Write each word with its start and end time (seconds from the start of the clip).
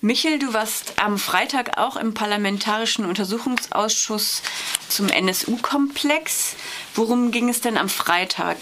Michel, 0.00 0.38
du 0.38 0.52
warst 0.54 0.92
am 1.02 1.18
Freitag 1.18 1.76
auch 1.76 1.96
im 1.96 2.14
Parlamentarischen 2.14 3.04
Untersuchungsausschuss 3.04 4.42
zum 4.88 5.08
NSU-Komplex. 5.08 6.54
Worum 6.94 7.30
ging 7.30 7.48
es 7.48 7.60
denn 7.60 7.76
am 7.76 7.88
Freitag? 7.88 8.58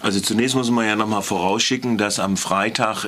Also 0.00 0.20
zunächst 0.20 0.54
muss 0.54 0.70
man 0.70 0.86
ja 0.86 0.96
nochmal 0.96 1.22
vorausschicken, 1.22 1.96
dass 1.96 2.18
am 2.18 2.36
Freitag 2.36 3.06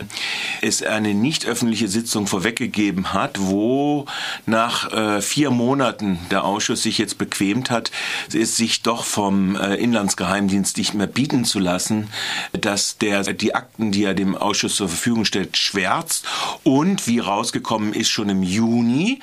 es 0.62 0.82
eine 0.82 1.12
nicht 1.12 1.44
öffentliche 1.44 1.88
Sitzung 1.88 2.26
vorweggegeben 2.26 3.12
hat, 3.12 3.38
wo 3.38 4.06
nach 4.46 4.90
äh, 4.92 5.20
vier 5.20 5.50
Monaten 5.50 6.18
der 6.30 6.44
Ausschuss 6.44 6.82
sich 6.82 6.96
jetzt 6.96 7.18
bequemt 7.18 7.70
hat, 7.70 7.90
es 8.32 8.56
sich 8.56 8.82
doch 8.82 9.04
vom 9.04 9.56
äh, 9.56 9.74
Inlandsgeheimdienst 9.74 10.78
nicht 10.78 10.94
mehr 10.94 11.06
bieten 11.06 11.44
zu 11.44 11.58
lassen, 11.58 12.08
dass 12.52 12.96
der 12.96 13.24
die 13.24 13.54
Akten, 13.54 13.92
die 13.92 14.04
er 14.04 14.14
dem 14.14 14.34
Ausschuss 14.34 14.76
zur 14.76 14.88
Verfügung 14.88 15.26
stellt, 15.26 15.58
schwärzt 15.58 16.24
und 16.64 17.06
wie 17.06 17.18
rausgekommen 17.46 17.92
ist 17.92 18.10
schon 18.10 18.28
im 18.28 18.42
Juni, 18.42 19.20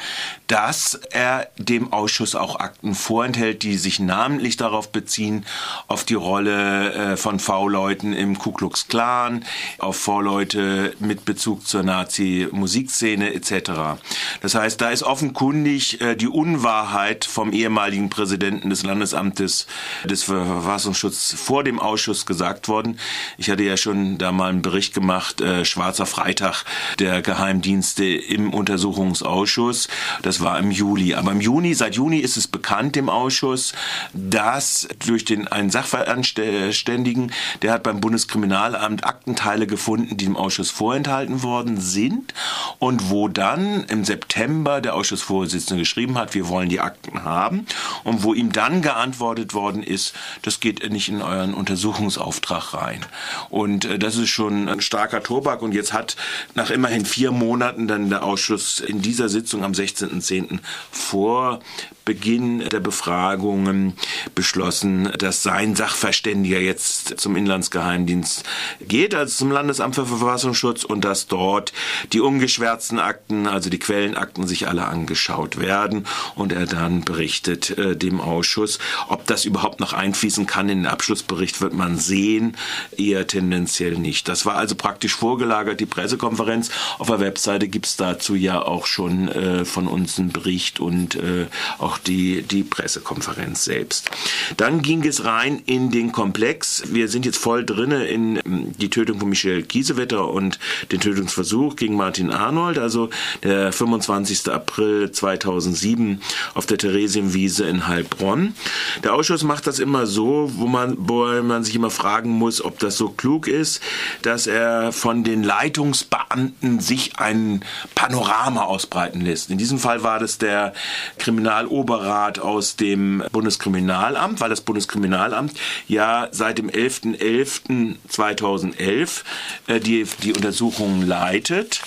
dass 0.47 0.93
er 1.11 1.50
dem 1.57 1.91
Ausschuss 1.91 2.36
auch 2.36 2.57
Akten 2.57 2.95
vorenthält, 2.95 3.64
die 3.64 3.77
sich 3.77 4.00
namentlich 4.00 4.55
darauf 4.55 4.93
beziehen, 4.93 5.45
auf 5.87 6.05
die 6.05 6.14
Rolle 6.14 6.93
äh, 6.93 7.17
von 7.17 7.39
V-Leuten 7.39 8.14
im 8.14 8.37
Ku 8.37 8.54
Klux 8.54 8.87
Klan, 8.87 9.43
auf 9.78 9.97
V-Leute 9.97 10.93
mit 11.00 11.25
Bezug 11.25 11.67
zur 11.67 11.83
Nazi-Musikszene 11.83 13.33
etc. 13.33 14.00
Das 14.42 14.55
heißt, 14.55 14.79
da 14.79 14.92
ist 14.92 15.03
offenkundig 15.03 16.00
äh, 16.00 16.15
die 16.15 16.29
Unwahrheit 16.29 17.25
vom 17.25 17.51
ehemaligen 17.51 18.09
Präsidenten 18.09 18.69
des 18.69 18.83
Landesamtes 18.83 19.67
des 20.05 20.23
Verfassungsschutzes 20.23 21.37
vor 21.37 21.65
dem 21.65 21.79
Ausschuss 21.79 22.25
gesagt 22.25 22.69
worden. 22.69 23.00
Ich 23.37 23.50
hatte 23.50 23.64
ja 23.64 23.75
schon 23.75 24.17
da 24.17 24.31
mal 24.31 24.50
einen 24.50 24.61
Bericht 24.61 24.93
gemacht, 24.93 25.42
äh, 25.42 25.65
Schwarzer 25.65 26.05
Freitag 26.05 26.64
der 27.00 27.21
Geheimdienste 27.21 28.12
im 28.15 28.53
Untersuchungsausschuss. 28.53 29.87
Das 30.21 30.41
war 30.41 30.59
im 30.59 30.71
Juli. 30.71 31.13
Aber 31.13 31.31
im 31.31 31.41
Juni, 31.41 31.73
seit 31.73 31.95
Juni 31.95 32.19
ist 32.19 32.38
es 32.38 32.47
bekannt 32.47 32.97
im 32.97 33.09
Ausschuss, 33.09 33.73
dass 34.14 34.88
durch 35.05 35.25
den 35.25 35.47
einen 35.47 35.70
Sachverständigen, 35.70 37.31
der 37.61 37.73
hat 37.73 37.83
beim 37.83 38.00
Bundeskriminalamt 38.00 39.05
Aktenteile 39.05 39.67
gefunden, 39.67 40.17
die 40.17 40.25
dem 40.25 40.38
Ausschuss 40.38 40.70
vorenthalten 40.70 41.44
worden 41.44 41.80
sind 41.80 42.33
und 42.80 43.09
wo 43.09 43.28
dann 43.28 43.83
im 43.86 44.05
September 44.05 44.81
der 44.81 44.95
Ausschussvorsitzende 44.95 45.81
geschrieben 45.83 46.17
hat, 46.17 46.33
wir 46.33 46.48
wollen 46.48 46.70
die 46.70 46.80
Akten 46.80 47.23
haben 47.23 47.66
und 48.03 48.23
wo 48.23 48.33
ihm 48.33 48.52
dann 48.52 48.81
geantwortet 48.81 49.53
worden 49.53 49.83
ist, 49.83 50.14
das 50.42 50.59
geht 50.59 50.89
nicht 50.92 51.09
in 51.09 51.22
euren 51.22 51.53
Untersuchungsauftrag 51.53 52.73
rein. 52.73 53.05
Und 53.50 53.86
äh, 53.86 54.00
das 54.00 54.16
ist 54.16 54.30
schon 54.30 54.70
ein 54.70 54.81
starker 54.81 55.23
Tobak 55.23 55.61
und 55.61 55.73
jetzt 55.73 55.94
hat 55.94 56.16
nach 56.55 56.70
immerhin 56.70 57.05
vier 57.05 57.31
Monaten 57.31 57.88
dann 57.88 58.03
der 58.09 58.23
Ausschuss 58.23 58.80
in 58.80 59.02
dieser 59.02 59.30
Sitzung 59.30 59.64
am 59.64 59.72
16.10. 59.72 60.59
vor 60.92 61.59
Beginn 62.06 62.68
der 62.70 62.80
Befragungen 62.80 63.94
beschlossen, 64.36 65.12
dass 65.18 65.44
sein 65.44 65.76
Sachverständiger 65.76 66.60
jetzt 66.60 67.20
zum 67.20 67.36
Inlandsgeheimdienst 67.36 68.44
geht, 68.82 69.16
also 69.16 69.34
zum 69.34 69.52
Landesamt 69.52 69.95
für 69.95 70.06
Verfassungsschutz 70.06 70.84
und 70.84 71.06
dass 71.06 71.28
dort 71.28 71.73
die 72.12 72.20
ungeschwärzten 72.20 73.00
Akten, 73.00 73.48
also 73.48 73.70
die 73.70 73.80
Quellenakten, 73.80 74.48
sich 74.48 74.68
alle 74.68 74.86
angeschaut 74.86 75.60
werden 75.60 76.06
und 76.36 76.52
er 76.52 76.66
dann 76.66 77.06
berichtet 77.06 77.78
äh, 77.78 77.95
dem 77.95 78.20
Ausschuss. 78.20 78.80
Ob 79.08 79.26
das 79.28 79.45
überhaupt 79.45 79.80
noch 79.80 79.94
einfließen 79.94 80.45
kann 80.45 80.70
in 80.70 80.80
den 80.80 80.88
Abschlussbericht, 80.88 81.62
wird 81.62 81.73
man 81.73 81.98
sehen, 81.98 82.58
eher 82.98 83.28
tendenziell 83.28 83.98
nicht. 83.98 84.28
Das 84.28 84.45
war 84.45 84.56
also 84.56 84.76
praktisch 84.76 85.16
vorgelagert, 85.16 85.80
die 85.80 85.86
Pressekonferenz. 85.86 86.70
Auf 87.00 87.08
der 87.08 87.20
Webseite 87.20 87.67
gibt 87.67 87.86
es 87.86 87.95
dazu 87.95 88.36
ja 88.36 88.62
auch 88.62 88.86
schon 88.86 89.30
äh, 89.30 89.66
von 89.66 89.88
uns 89.88 90.20
einen 90.20 90.32
Bericht 90.32 90.80
und 90.80 91.16
äh, 91.16 91.48
auch 91.78 91.92
auch 91.94 91.97
die, 91.99 92.41
die 92.41 92.63
Pressekonferenz 92.63 93.66
selbst. 93.66 94.09
Dann 94.58 94.81
ging 94.81 95.05
es 95.05 95.25
rein 95.25 95.61
in 95.66 95.91
den 95.91 96.11
Komplex. 96.11 96.83
Wir 96.87 97.08
sind 97.08 97.26
jetzt 97.26 97.37
voll 97.37 97.65
drinne 97.65 98.08
in 98.08 98.37
ähm, 98.45 98.71
die 98.77 98.89
Tötung 98.89 99.20
von 99.20 99.30
Michel 99.30 99.64
Kiesewetter 99.64 100.27
und 100.27 100.59
den 100.92 100.99
Tötungsversuch 100.99 101.76
gegen 101.76 101.95
Martin 101.95 102.32
Arnold, 102.32 102.80
also 102.80 103.09
der 103.43 103.71
25. 103.71 104.52
April 104.52 105.11
2007 105.11 106.21
auf 106.55 106.65
der 106.65 106.77
Theresienwiese 106.77 107.65
in 107.65 107.87
Heilbronn. 107.87 108.55
Der 109.03 109.14
Ausschuss 109.14 109.43
macht 109.43 109.67
das 109.67 109.80
immer 109.80 110.08
so, 110.08 110.52
wo 110.55 110.65
man, 110.65 110.95
wo 110.98 111.26
man 111.43 111.64
sich 111.64 111.76
immer 111.76 111.92
fragen 111.92 112.32
muss, 112.32 112.64
ob 112.64 112.80
das 112.80 112.98
so 112.98 113.09
klug 113.09 113.48
ist, 113.48 113.82
dass 114.23 114.48
er 114.48 114.92
von 114.92 115.23
den 115.23 115.43
Leitungsbeamten 115.43 116.80
sich 116.80 117.20
ein 117.20 117.64
Panorama 117.93 118.64
ausbreiten 118.64 119.21
lässt. 119.21 119.52
In 119.52 119.58
diesem 119.58 119.77
Fall 119.77 120.03
war 120.03 120.20
das 120.20 120.37
der 120.37 120.73
Kriminalober 121.20 121.83
Oberrat 121.83 122.39
aus 122.39 122.77
dem 122.77 123.21
Bundeskriminalamt, 123.33 124.39
weil 124.39 124.49
das 124.49 124.61
Bundeskriminalamt 124.61 125.52
ja 125.89 126.30
seit 126.32 126.58
dem 126.58 126.70
11.11.2011 126.70 129.23
äh, 129.67 129.81
die, 129.81 130.07
die 130.23 130.31
Untersuchungen 130.31 131.05
leitet 131.05 131.81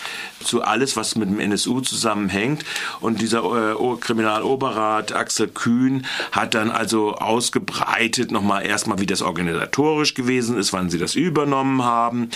zu 0.47 0.62
alles, 0.62 0.97
was 0.97 1.17
mit 1.17 1.29
dem 1.29 1.41
NSU 1.41 1.81
zusammenhängt. 1.81 2.65
Und 3.01 3.21
dieser 3.21 3.73
äh, 3.73 3.97
Kriminaloberrat 4.01 5.12
Axel 5.12 5.49
Kühn 5.49 6.07
hat 6.33 6.55
dann 6.55 6.71
also 6.71 7.15
ausgebreitet 7.15 8.31
nochmal 8.31 8.65
erstmal, 8.65 8.99
wie 8.99 9.07
das 9.07 9.23
organisatorisch 9.23 10.15
gewesen 10.15 10.57
ist, 10.57 10.73
wann 10.73 10.91
sie 10.91 10.99
das 10.99 11.15
übernommen 11.15 11.84
haben, 11.84 12.31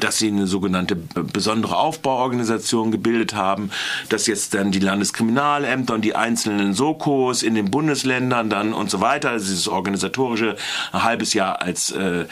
dass 0.00 0.18
sie 0.18 0.28
eine 0.28 0.46
sogenannte 0.46 0.96
besondere 0.96 1.76
Aufbauorganisation 1.76 2.90
gebildet 2.90 3.34
haben, 3.34 3.70
dass 4.08 4.26
jetzt 4.26 4.54
dann 4.54 4.70
die 4.70 4.80
Landeskriminalämter 4.80 5.94
und 5.94 6.04
die 6.04 6.14
einzelnen 6.14 6.74
Sokos 6.74 7.42
in 7.42 7.54
den 7.54 7.70
Bundesländern 7.70 8.50
dann 8.50 8.72
und 8.72 8.90
so 8.90 9.00
weiter, 9.00 9.30
also 9.30 9.46
dieses 9.46 9.68
organisatorische 9.68 10.56
ein 10.92 11.02
halbes 11.02 11.34
Jahr 11.34 11.60
als 11.60 11.90
äh, 11.90 12.26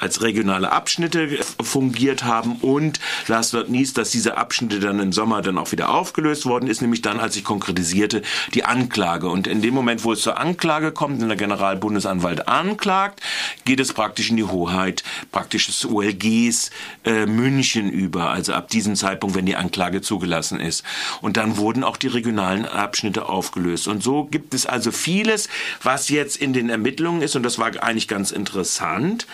als 0.00 0.22
regionale 0.22 0.72
Abschnitte 0.72 1.38
fungiert 1.62 2.24
haben 2.24 2.56
und 2.56 3.00
last 3.28 3.54
not 3.54 3.68
least, 3.68 3.98
dass 3.98 4.10
diese 4.10 4.36
Abschnitte 4.36 4.80
dann 4.80 4.98
im 4.98 5.12
Sommer 5.12 5.42
dann 5.42 5.58
auch 5.58 5.72
wieder 5.72 5.90
aufgelöst 5.90 6.46
worden 6.46 6.68
ist, 6.68 6.80
nämlich 6.80 7.02
dann, 7.02 7.20
als 7.20 7.34
sich 7.34 7.44
konkretisierte, 7.44 8.22
die 8.54 8.64
Anklage. 8.64 9.28
Und 9.28 9.46
in 9.46 9.62
dem 9.62 9.74
Moment, 9.74 10.04
wo 10.04 10.12
es 10.12 10.22
zur 10.22 10.38
Anklage 10.38 10.92
kommt, 10.92 11.20
wenn 11.20 11.28
der 11.28 11.36
Generalbundesanwalt 11.36 12.48
anklagt, 12.48 13.20
geht 13.64 13.80
es 13.80 13.92
praktisch 13.92 14.30
in 14.30 14.36
die 14.36 14.44
Hoheit 14.44 15.02
praktisch 15.32 15.66
des 15.66 15.86
OLGs 15.86 16.70
äh, 17.04 17.26
München 17.26 17.90
über, 17.90 18.30
also 18.30 18.54
ab 18.54 18.68
diesem 18.68 18.96
Zeitpunkt, 18.96 19.36
wenn 19.36 19.46
die 19.46 19.56
Anklage 19.56 20.00
zugelassen 20.00 20.60
ist. 20.60 20.84
Und 21.20 21.36
dann 21.36 21.56
wurden 21.56 21.84
auch 21.84 21.96
die 21.96 22.08
regionalen 22.08 22.64
Abschnitte 22.64 23.28
aufgelöst. 23.28 23.88
Und 23.88 24.02
so 24.02 24.24
gibt 24.24 24.54
es 24.54 24.66
also 24.66 24.92
vieles, 24.92 25.48
was 25.82 26.08
jetzt 26.08 26.36
in 26.36 26.52
den 26.52 26.70
Ermittlungen 26.70 27.22
ist, 27.22 27.36
und 27.36 27.42
das 27.42 27.58
war 27.58 27.70
eigentlich 27.82 28.08
ganz 28.08 28.30
interessant, 28.30 29.26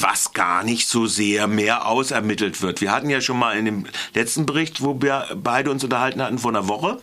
was 0.00 0.32
gar 0.32 0.62
nicht 0.62 0.88
so 0.88 1.06
sehr 1.06 1.46
mehr 1.46 1.86
ausermittelt 1.86 2.62
wird. 2.62 2.80
Wir 2.80 2.92
hatten 2.92 3.10
ja 3.10 3.20
schon 3.20 3.38
mal 3.38 3.56
in 3.58 3.64
dem 3.64 3.86
letzten 4.14 4.46
Bericht, 4.46 4.82
wo 4.82 5.00
wir 5.00 5.26
beide 5.34 5.70
uns 5.70 5.84
unterhalten 5.84 6.22
hatten 6.22 6.38
vor 6.38 6.50
einer 6.50 6.68
Woche 6.68 7.00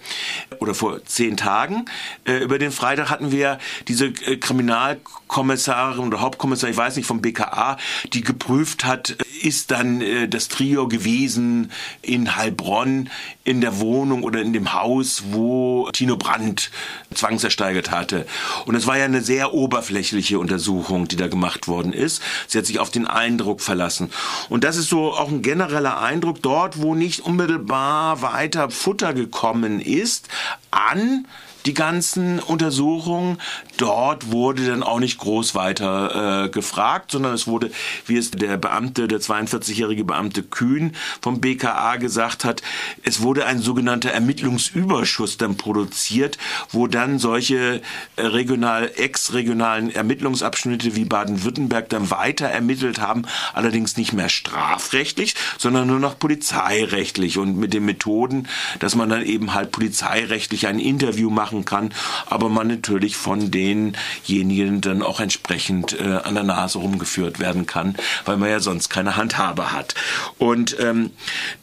oder 0.59 0.73
vor 0.73 1.03
zehn 1.05 1.37
Tagen, 1.37 1.85
äh, 2.25 2.37
über 2.37 2.57
den 2.57 2.71
Freitag 2.71 3.09
hatten 3.09 3.31
wir 3.31 3.59
diese 3.87 4.07
äh, 4.07 4.37
Kriminalkommissarin 4.37 6.07
oder 6.07 6.21
Hauptkommissarin, 6.21 6.71
ich 6.71 6.77
weiß 6.77 6.95
nicht, 6.95 7.05
vom 7.05 7.21
BKA, 7.21 7.77
die 8.13 8.21
geprüft 8.21 8.85
hat, 8.85 9.09
ist 9.41 9.71
dann 9.71 10.01
äh, 10.01 10.27
das 10.27 10.47
Trio 10.47 10.87
gewesen 10.87 11.71
in 12.01 12.35
Heilbronn 12.35 13.09
in 13.43 13.61
der 13.61 13.79
Wohnung 13.79 14.23
oder 14.23 14.41
in 14.41 14.53
dem 14.53 14.73
Haus, 14.73 15.23
wo 15.31 15.89
Tino 15.91 16.17
Brandt 16.17 16.69
zwangsersteigert 17.13 17.89
hatte. 17.89 18.27
Und 18.65 18.75
es 18.75 18.85
war 18.85 18.97
ja 18.97 19.05
eine 19.05 19.21
sehr 19.21 19.53
oberflächliche 19.53 20.37
Untersuchung, 20.37 21.07
die 21.07 21.15
da 21.15 21.27
gemacht 21.27 21.67
worden 21.67 21.91
ist. 21.91 22.21
Sie 22.47 22.57
hat 22.57 22.65
sich 22.65 22.78
auf 22.79 22.89
den 22.89 23.07
Eindruck 23.07 23.61
verlassen. 23.61 24.11
Und 24.49 24.63
das 24.63 24.77
ist 24.77 24.89
so 24.89 25.13
auch 25.13 25.29
ein 25.29 25.41
genereller 25.41 25.99
Eindruck 26.01 26.41
dort, 26.41 26.81
wo 26.81 26.95
nicht 26.95 27.21
unmittelbar 27.21 28.21
weiter 28.21 28.69
Futter 28.69 29.13
gekommen 29.13 29.79
ist 29.79 30.27
an 30.71 31.25
die 31.65 31.73
ganzen 31.73 32.39
Untersuchungen. 32.39 33.37
Dort 33.79 34.31
wurde 34.31 34.67
dann 34.67 34.83
auch 34.83 34.99
nicht 34.99 35.19
groß 35.19 35.55
weiter 35.55 36.43
äh, 36.43 36.49
gefragt, 36.49 37.11
sondern 37.11 37.33
es 37.33 37.47
wurde, 37.47 37.71
wie 38.07 38.17
es 38.17 38.29
der 38.29 38.57
Beamte, 38.57 39.07
der 39.07 39.21
42-jährige 39.21 40.03
Beamte 40.03 40.43
Kühn 40.43 40.97
vom 41.21 41.39
BKA 41.39 41.95
gesagt 41.95 42.43
hat, 42.43 42.61
es 43.03 43.21
wurde 43.21 43.45
ein 43.45 43.59
sogenannter 43.59 44.09
Ermittlungsüberschuss 44.11 45.37
dann 45.37 45.55
produziert, 45.55 46.37
wo 46.71 46.87
dann 46.87 47.19
solche 47.19 47.81
äh, 48.17 48.21
regional, 48.21 48.91
ex-regionalen 48.97 49.91
Ermittlungsabschnitte 49.91 50.97
wie 50.97 51.05
Baden-Württemberg 51.05 51.87
dann 51.87 52.11
weiter 52.11 52.47
ermittelt 52.47 52.99
haben, 52.99 53.21
allerdings 53.53 53.95
nicht 53.95 54.11
mehr 54.11 54.27
strafrechtlich, 54.27 55.35
sondern 55.57 55.87
nur 55.87 55.99
noch 55.99 56.19
polizeirechtlich 56.19 57.37
und 57.37 57.55
mit 57.55 57.73
den 57.73 57.85
Methoden, 57.85 58.49
dass 58.79 58.95
man 58.95 59.07
dann 59.07 59.23
eben 59.23 59.53
halt 59.53 59.71
polizeirechtlich 59.71 60.67
ein 60.67 60.79
Interview 60.79 61.29
machen 61.29 61.63
kann, 61.63 61.93
aber 62.25 62.49
man 62.49 62.67
natürlich 62.67 63.15
von 63.15 63.51
denjenigen 63.69 64.81
dann 64.81 65.01
auch 65.01 65.19
entsprechend 65.19 65.99
äh, 65.99 66.19
an 66.23 66.35
der 66.35 66.43
Nase 66.43 66.79
rumgeführt 66.79 67.39
werden 67.39 67.65
kann, 67.65 67.95
weil 68.25 68.37
man 68.37 68.49
ja 68.49 68.59
sonst 68.59 68.89
keine 68.89 69.15
Handhabe 69.15 69.71
hat. 69.71 69.95
Und 70.37 70.77
ähm, 70.79 71.11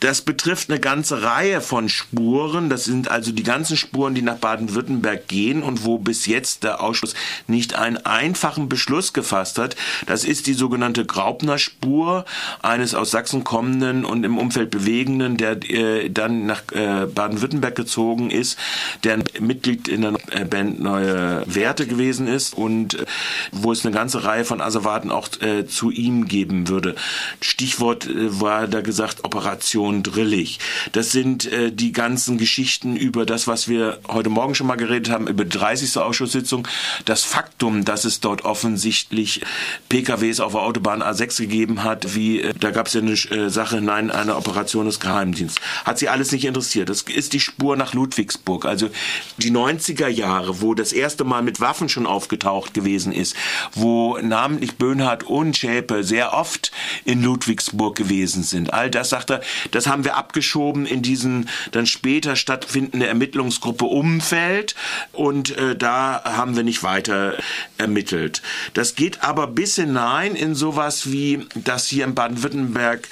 das 0.00 0.22
betrifft 0.22 0.70
eine 0.70 0.80
ganze 0.80 1.22
Reihe 1.22 1.60
von 1.60 1.88
Spuren. 1.88 2.68
Das 2.68 2.84
sind 2.84 3.10
also 3.10 3.32
die 3.32 3.42
ganzen 3.42 3.76
Spuren, 3.76 4.14
die 4.14 4.22
nach 4.22 4.36
Baden-Württemberg 4.36 5.28
gehen 5.28 5.62
und 5.62 5.84
wo 5.84 5.98
bis 5.98 6.26
jetzt 6.26 6.64
der 6.64 6.80
Ausschuss 6.80 7.14
nicht 7.46 7.74
einen 7.74 7.98
einfachen 7.98 8.68
Beschluss 8.68 9.12
gefasst 9.12 9.58
hat. 9.58 9.76
Das 10.06 10.24
ist 10.24 10.46
die 10.46 10.54
sogenannte 10.54 11.04
Graupner 11.04 11.58
Spur 11.58 12.24
eines 12.62 12.94
aus 12.94 13.10
Sachsen 13.10 13.44
kommenden 13.44 14.04
und 14.04 14.24
im 14.24 14.38
Umfeld 14.38 14.70
bewegenden, 14.70 15.36
der 15.36 15.62
äh, 15.70 16.10
dann 16.10 16.46
nach 16.46 16.62
äh, 16.72 17.06
Baden-Württemberg 17.06 17.74
gezogen 17.74 18.30
ist, 18.30 18.58
der 19.04 19.18
Mitglied 19.40 19.88
in 19.88 20.02
der 20.02 20.14
äh, 20.30 20.44
Band 20.44 20.80
Neue 20.80 21.42
Werte 21.46 21.86
gewesen 21.86 21.95
ist 22.00 22.54
und 22.54 22.94
äh, 22.94 23.06
wo 23.52 23.72
es 23.72 23.84
eine 23.84 23.94
ganze 23.94 24.24
Reihe 24.24 24.44
von 24.44 24.60
Asservaten 24.60 25.10
auch 25.10 25.28
äh, 25.40 25.66
zu 25.66 25.90
ihm 25.90 26.26
geben 26.26 26.68
würde. 26.68 26.94
Stichwort 27.40 28.06
äh, 28.06 28.40
war 28.40 28.68
da 28.68 28.80
gesagt 28.80 29.24
Operation 29.24 30.02
Drillig. 30.02 30.58
Das 30.92 31.12
sind 31.12 31.50
äh, 31.50 31.72
die 31.72 31.92
ganzen 31.92 32.38
Geschichten 32.38 32.96
über 32.96 33.26
das, 33.26 33.46
was 33.46 33.68
wir 33.68 34.00
heute 34.08 34.30
Morgen 34.30 34.54
schon 34.54 34.66
mal 34.66 34.76
geredet 34.76 35.10
haben, 35.10 35.26
über 35.26 35.44
die 35.44 35.56
30. 35.56 35.98
Ausschusssitzung. 35.98 36.68
Das 37.04 37.24
Faktum, 37.24 37.84
dass 37.84 38.04
es 38.04 38.20
dort 38.20 38.44
offensichtlich 38.44 39.42
PKWs 39.88 40.40
auf 40.40 40.52
der 40.52 40.62
Autobahn 40.62 41.02
A6 41.02 41.38
gegeben 41.38 41.84
hat, 41.84 42.14
wie 42.14 42.40
äh, 42.40 42.54
da 42.58 42.70
gab 42.70 42.86
es 42.86 42.94
ja 42.94 43.00
eine 43.00 43.12
äh, 43.12 43.50
Sache, 43.50 43.80
nein, 43.80 44.10
eine 44.10 44.36
Operation 44.36 44.86
des 44.86 45.00
Geheimdienstes. 45.00 45.62
Hat 45.84 45.98
sie 45.98 46.08
alles 46.08 46.32
nicht 46.32 46.44
interessiert. 46.44 46.88
Das 46.88 47.02
ist 47.02 47.32
die 47.32 47.40
Spur 47.40 47.76
nach 47.76 47.94
Ludwigsburg. 47.94 48.66
Also 48.66 48.90
die 49.38 49.50
90er 49.50 50.08
Jahre, 50.08 50.60
wo 50.60 50.74
das 50.74 50.92
erste 50.92 51.24
Mal 51.24 51.42
mit 51.42 51.60
Waffen 51.60 51.85
schon 51.88 52.06
aufgetaucht 52.06 52.74
gewesen 52.74 53.12
ist, 53.12 53.36
wo 53.72 54.18
namentlich 54.18 54.76
Böhnhardt 54.76 55.24
und 55.24 55.56
Schäpe 55.56 56.04
sehr 56.04 56.32
oft 56.32 56.72
in 57.04 57.22
Ludwigsburg 57.22 57.96
gewesen 57.96 58.42
sind. 58.42 58.72
All 58.72 58.90
das, 58.90 59.10
sagt 59.10 59.30
er, 59.30 59.40
das 59.70 59.86
haben 59.86 60.04
wir 60.04 60.16
abgeschoben 60.16 60.86
in 60.86 61.02
diesen 61.02 61.48
dann 61.72 61.86
später 61.86 62.36
stattfindende 62.36 63.06
Ermittlungsgruppe 63.06 63.84
Umfeld 63.84 64.74
und 65.12 65.56
äh, 65.56 65.76
da 65.76 66.22
haben 66.24 66.56
wir 66.56 66.62
nicht 66.62 66.82
weiter 66.82 67.34
ermittelt. 67.78 68.42
Das 68.74 68.94
geht 68.94 69.22
aber 69.22 69.46
bis 69.46 69.76
hinein 69.76 70.34
in 70.34 70.54
sowas 70.54 71.10
wie, 71.10 71.46
dass 71.54 71.86
hier 71.86 72.04
in 72.04 72.14
Baden-Württemberg 72.14 73.08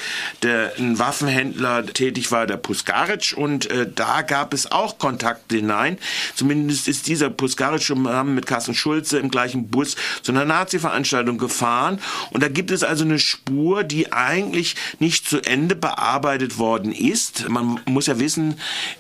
ein 0.79 0.99
Waffenhändler 0.99 1.87
tätig 1.87 2.31
war, 2.31 2.47
der 2.47 2.57
Puskaric 2.57 3.35
und 3.37 3.71
äh, 3.71 3.89
da 3.93 4.23
gab 4.23 4.55
es 4.55 4.71
auch 4.71 4.99
Kontakte 4.99 5.57
hinein. 5.57 5.99
Zumindest 6.35 6.89
ist 6.89 7.07
dieser 7.07 7.31
Puskaric 7.31 7.83
schon 7.83 8.35
mit 8.35 8.47
Carsten 8.55 8.75
Schulze 8.75 9.19
im 9.19 9.33
gleichen 9.33 9.67
Bus 9.67 9.97
zu 10.23 10.31
einer 10.31 10.45
Nazi-Veranstaltung 10.45 11.39
gefahren 11.39 11.99
und 12.31 12.41
da 12.41 12.47
gibt 12.47 12.71
es 12.71 12.85
also 12.85 13.03
eine 13.03 13.19
Spur, 13.19 13.83
die 13.83 14.13
eigentlich 14.13 14.77
nicht 15.01 15.29
zu 15.29 15.41
Ende 15.41 15.75
bearbeitet 15.75 16.57
worden 16.57 16.93
ist. 16.93 17.49
Man 17.49 17.81
muss 17.85 18.07
ja 18.07 18.21
wissen, 18.21 18.55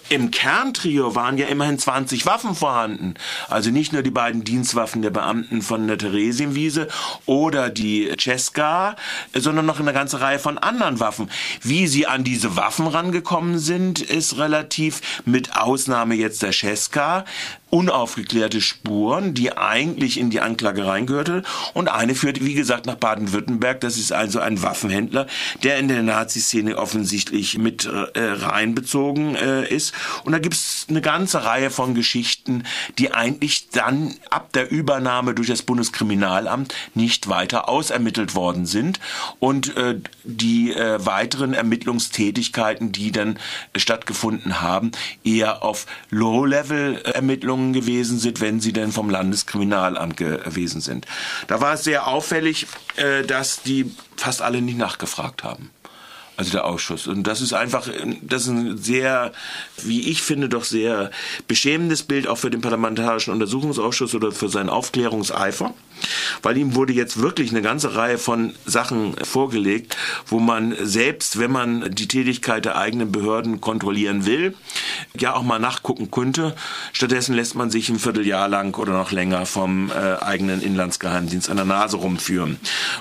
im 0.08 0.32
Kerntrio 0.32 1.14
waren 1.14 1.38
ja 1.38 1.46
immerhin 1.46 1.78
20 1.78 2.26
Waffen 2.26 2.56
vorhanden. 2.56 3.14
Also 3.48 3.70
nicht 3.70 3.92
nur 3.92 4.02
die 4.02 4.10
beiden 4.10 4.42
Dienstwaffen 4.42 5.02
der 5.02 5.10
Beamten 5.10 5.62
von 5.62 5.86
der 5.86 5.98
Theresienwiese 5.98 6.88
oder 7.24 7.70
die 7.70 8.12
Cesca, 8.18 8.96
sondern 9.34 9.66
noch 9.66 9.78
eine 9.78 9.92
ganze 9.92 10.20
Reihe 10.20 10.40
von 10.40 10.58
anderen 10.58 10.98
Waffen. 10.98 11.30
Wie 11.62 11.86
sie 11.86 12.08
an 12.08 12.24
diese 12.24 12.56
Waffen 12.56 12.88
rangekommen 12.88 13.60
sind, 13.60 14.00
ist 14.00 14.36
relativ, 14.36 15.22
mit 15.24 15.56
Ausnahme 15.56 16.16
jetzt 16.16 16.42
der 16.42 16.52
Cesca, 16.52 17.24
unaufgeklärte 17.74 18.60
Spuren, 18.60 19.34
die 19.34 19.56
eigentlich 19.56 20.20
in 20.20 20.30
die 20.30 20.40
Anklage 20.40 20.86
reingehörte. 20.86 21.42
Und 21.72 21.88
eine 21.88 22.14
führt, 22.14 22.44
wie 22.44 22.54
gesagt, 22.54 22.86
nach 22.86 22.94
Baden-Württemberg. 22.94 23.80
Das 23.80 23.98
ist 23.98 24.12
also 24.12 24.38
ein 24.38 24.62
Waffenhändler, 24.62 25.26
der 25.64 25.78
in 25.78 25.88
der 25.88 26.04
Nazi-Szene 26.04 26.78
offensichtlich 26.78 27.58
mit 27.58 27.84
äh, 27.84 28.10
reinbezogen 28.14 29.34
äh, 29.34 29.66
ist. 29.66 29.92
Und 30.22 30.30
da 30.30 30.38
gibt 30.38 30.54
es 30.54 30.86
eine 30.88 31.00
ganze 31.00 31.44
Reihe 31.44 31.68
von 31.68 31.96
Geschichten, 31.96 32.62
die 32.98 33.12
eigentlich 33.12 33.70
dann 33.70 34.14
ab 34.30 34.52
der 34.52 34.70
Übernahme 34.70 35.34
durch 35.34 35.48
das 35.48 35.62
Bundeskriminalamt 35.62 36.72
nicht 36.94 37.28
weiter 37.28 37.68
ausermittelt 37.68 38.36
worden 38.36 38.66
sind. 38.66 39.00
Und 39.40 39.76
äh, 39.76 39.98
die 40.22 40.72
äh, 40.72 41.04
weiteren 41.04 41.54
Ermittlungstätigkeiten, 41.54 42.92
die 42.92 43.10
dann 43.10 43.36
stattgefunden 43.74 44.60
haben, 44.60 44.92
eher 45.24 45.64
auf 45.64 45.86
Low-Level-Ermittlungen 46.10 47.63
Ermittlungen 47.64 47.72
gewesen 47.72 48.18
sind, 48.18 48.40
wenn 48.40 48.60
sie 48.60 48.72
denn 48.72 48.92
vom 48.92 49.10
Landeskriminalamt 49.10 50.16
gewesen 50.16 50.80
sind. 50.80 51.06
Da 51.46 51.60
war 51.60 51.74
es 51.74 51.84
sehr 51.84 52.06
auffällig, 52.06 52.66
äh, 52.96 53.22
dass 53.22 53.62
die 53.62 53.90
fast 54.16 54.42
alle 54.42 54.60
nicht 54.60 54.78
nachgefragt 54.78 55.44
haben 55.44 55.70
also 56.36 56.50
der 56.52 56.64
Ausschuss. 56.64 57.06
Und 57.06 57.24
das 57.24 57.40
ist 57.40 57.52
einfach, 57.52 57.88
das 58.22 58.42
ist 58.42 58.48
ein 58.48 58.78
sehr, 58.78 59.32
wie 59.82 60.08
ich 60.08 60.22
finde, 60.22 60.48
doch 60.48 60.64
sehr 60.64 61.10
beschämendes 61.48 62.02
Bild 62.02 62.26
auch 62.26 62.38
für 62.38 62.50
den 62.50 62.60
Parlamentarischen 62.60 63.32
Untersuchungsausschuss 63.32 64.14
oder 64.14 64.32
für 64.32 64.48
seinen 64.48 64.68
Aufklärungseifer 64.68 65.74
weil 66.42 66.56
ihm 66.56 66.74
wurde 66.74 66.92
jetzt 66.92 67.20
wirklich 67.20 67.50
eine 67.50 67.62
ganze 67.62 67.94
Reihe 67.94 68.18
von 68.18 68.54
Sachen 68.64 69.14
vorgelegt, 69.24 69.96
wo 70.26 70.40
man 70.40 70.74
selbst, 70.80 71.38
wenn 71.38 71.52
man 71.52 71.94
die 71.94 72.08
Tätigkeit 72.08 72.64
der 72.64 72.76
eigenen 72.76 73.12
Behörden 73.12 73.60
kontrollieren 73.60 74.26
will, 74.26 74.54
ja 75.18 75.34
auch 75.34 75.42
mal 75.42 75.58
nachgucken 75.58 76.10
könnte. 76.10 76.54
Stattdessen 76.92 77.34
lässt 77.34 77.54
man 77.54 77.70
sich 77.70 77.88
ein 77.88 77.98
Vierteljahr 77.98 78.48
lang 78.48 78.76
oder 78.76 78.92
noch 78.92 79.12
länger 79.12 79.46
vom 79.46 79.90
äh, 79.90 80.22
eigenen 80.22 80.60
Inlandsgeheimdienst 80.60 81.50
an 81.50 81.56
der 81.56 81.66
Nase 81.66 81.96
rumführen, 81.96 82.58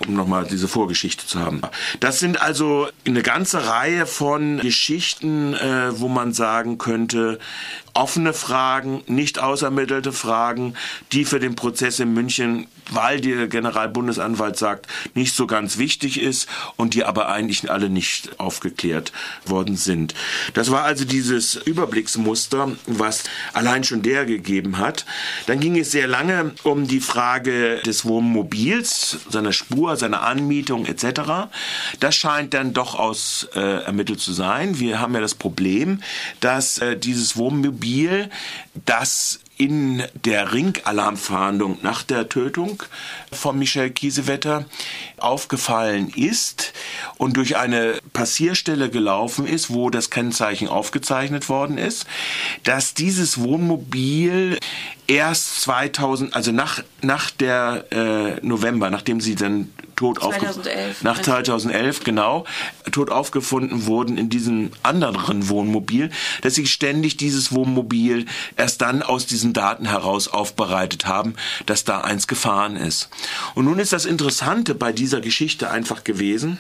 um 0.08 0.14
nochmal 0.14 0.46
diese 0.50 0.68
Vorgeschichte 0.68 1.26
zu 1.26 1.40
haben. 1.40 1.62
Das 2.00 2.20
sind 2.20 2.42
also 2.42 2.88
eine 3.06 3.23
ganze 3.24 3.68
Reihe 3.68 4.06
von 4.06 4.60
Geschichten, 4.60 5.54
äh, 5.56 6.00
wo 6.00 6.08
man 6.08 6.34
sagen 6.34 6.78
könnte, 6.78 7.40
offene 7.94 8.34
Fragen, 8.34 9.02
nicht 9.08 9.40
ausermittelte 9.40 10.12
Fragen, 10.12 10.76
die 11.12 11.26
für 11.26 11.40
den 11.40 11.56
Prozess 11.56 12.00
in 12.00 12.14
München, 12.14 12.68
weil 12.96 13.22
der 13.22 13.48
Generalbundesanwalt 13.48 14.58
sagt, 14.58 14.88
nicht 15.14 15.36
so 15.36 15.48
ganz 15.48 15.78
wichtig 15.78 16.22
ist 16.22 16.48
und 16.76 16.94
die 16.94 17.04
aber 17.04 17.30
eigentlich 17.30 17.70
alle 17.70 17.90
nicht 17.90 18.40
aufgeklärt 18.40 19.12
worden 19.46 19.76
sind. 19.76 20.14
Das 20.54 20.72
war 20.72 20.84
also 20.84 21.06
dieses 21.06 21.56
Überblicksmuster, 21.56 22.72
was 22.88 23.24
allein 23.54 23.84
schon 23.84 24.02
der 24.02 24.26
gegeben 24.26 24.78
hat. 24.78 25.06
Dann 25.46 25.60
ging 25.60 25.78
es 25.78 25.92
sehr 25.92 26.08
lange 26.08 26.52
um 26.64 26.88
die 26.88 27.00
Frage 27.00 27.82
des 27.86 28.06
Wohnmobils, 28.06 29.20
seiner 29.30 29.54
Spur, 29.54 29.96
seiner 29.98 30.24
Anmietung 30.24 30.86
etc. 30.86 31.50
Das 32.00 32.16
scheint 32.16 32.54
dann 32.54 32.74
doch 32.74 32.96
aus 32.96 33.48
äh, 33.56 33.84
ermittelt 33.84 34.20
zu 34.20 34.34
sein. 34.34 34.80
Wir 34.80 35.00
haben 35.00 35.14
ja 35.14 35.22
das 35.22 35.36
Problem, 35.36 36.02
dass 36.40 36.78
äh, 36.80 36.98
dieses 36.98 37.38
Wohnmobil 37.38 37.74
Mobil, 37.84 38.30
das 38.86 39.40
in 39.64 40.04
der 40.26 40.52
Ringalarmfahndung 40.52 41.78
nach 41.84 42.04
der 42.04 42.28
Tötung 42.28 42.84
von 43.32 43.58
Michel 43.58 43.92
Kiesewetter 43.92 44.66
aufgefallen 45.18 46.10
ist 46.10 46.74
und 47.18 47.38
durch 47.38 47.56
eine 47.56 47.98
Passierstelle 48.12 48.90
gelaufen 48.90 49.48
ist, 49.48 49.70
wo 49.74 49.90
das 49.90 50.10
Kennzeichen 50.10 50.68
aufgezeichnet 50.68 51.48
worden 51.48 51.78
ist, 51.78 52.06
dass 52.66 52.94
dieses 52.94 53.40
Wohnmobil 53.40 54.60
erst 55.08 55.62
2000, 55.62 56.36
also 56.36 56.52
nach, 56.52 56.84
nach 57.02 57.32
der 57.32 57.86
äh, 57.92 58.46
November, 58.46 58.90
nachdem 58.90 59.22
sie 59.22 59.36
dann 59.36 59.70
tot 59.96 60.22
2011. 60.22 61.04
nach 61.04 61.22
2011 61.22 62.04
genau 62.04 62.46
tot 62.92 63.10
aufgefunden 63.10 63.86
wurden 63.86 64.18
in 64.18 64.30
diesem 64.30 64.72
anderen 64.82 65.50
Wohnmobil, 65.50 66.10
dass 66.42 66.56
sie 66.56 66.66
ständig 66.66 67.18
dieses 67.18 67.52
Wohnmobil 67.52 68.26
erst 68.58 68.82
dann 68.82 69.02
aus 69.04 69.26
diesen 69.26 69.54
Daten 69.54 69.86
heraus 69.86 70.28
aufbereitet 70.28 71.06
haben, 71.06 71.36
dass 71.66 71.84
da 71.84 72.02
eins 72.02 72.28
gefahren 72.28 72.76
ist. 72.76 73.10
Und 73.56 73.66
nun 73.66 73.80
ist 73.80 73.94
das 73.94 74.06
Interessante 74.06 74.76
bei 74.76 74.92
dieser 74.92 75.22
Geschichte 75.22 75.70
einfach 75.70 76.04
gewesen, 76.04 76.60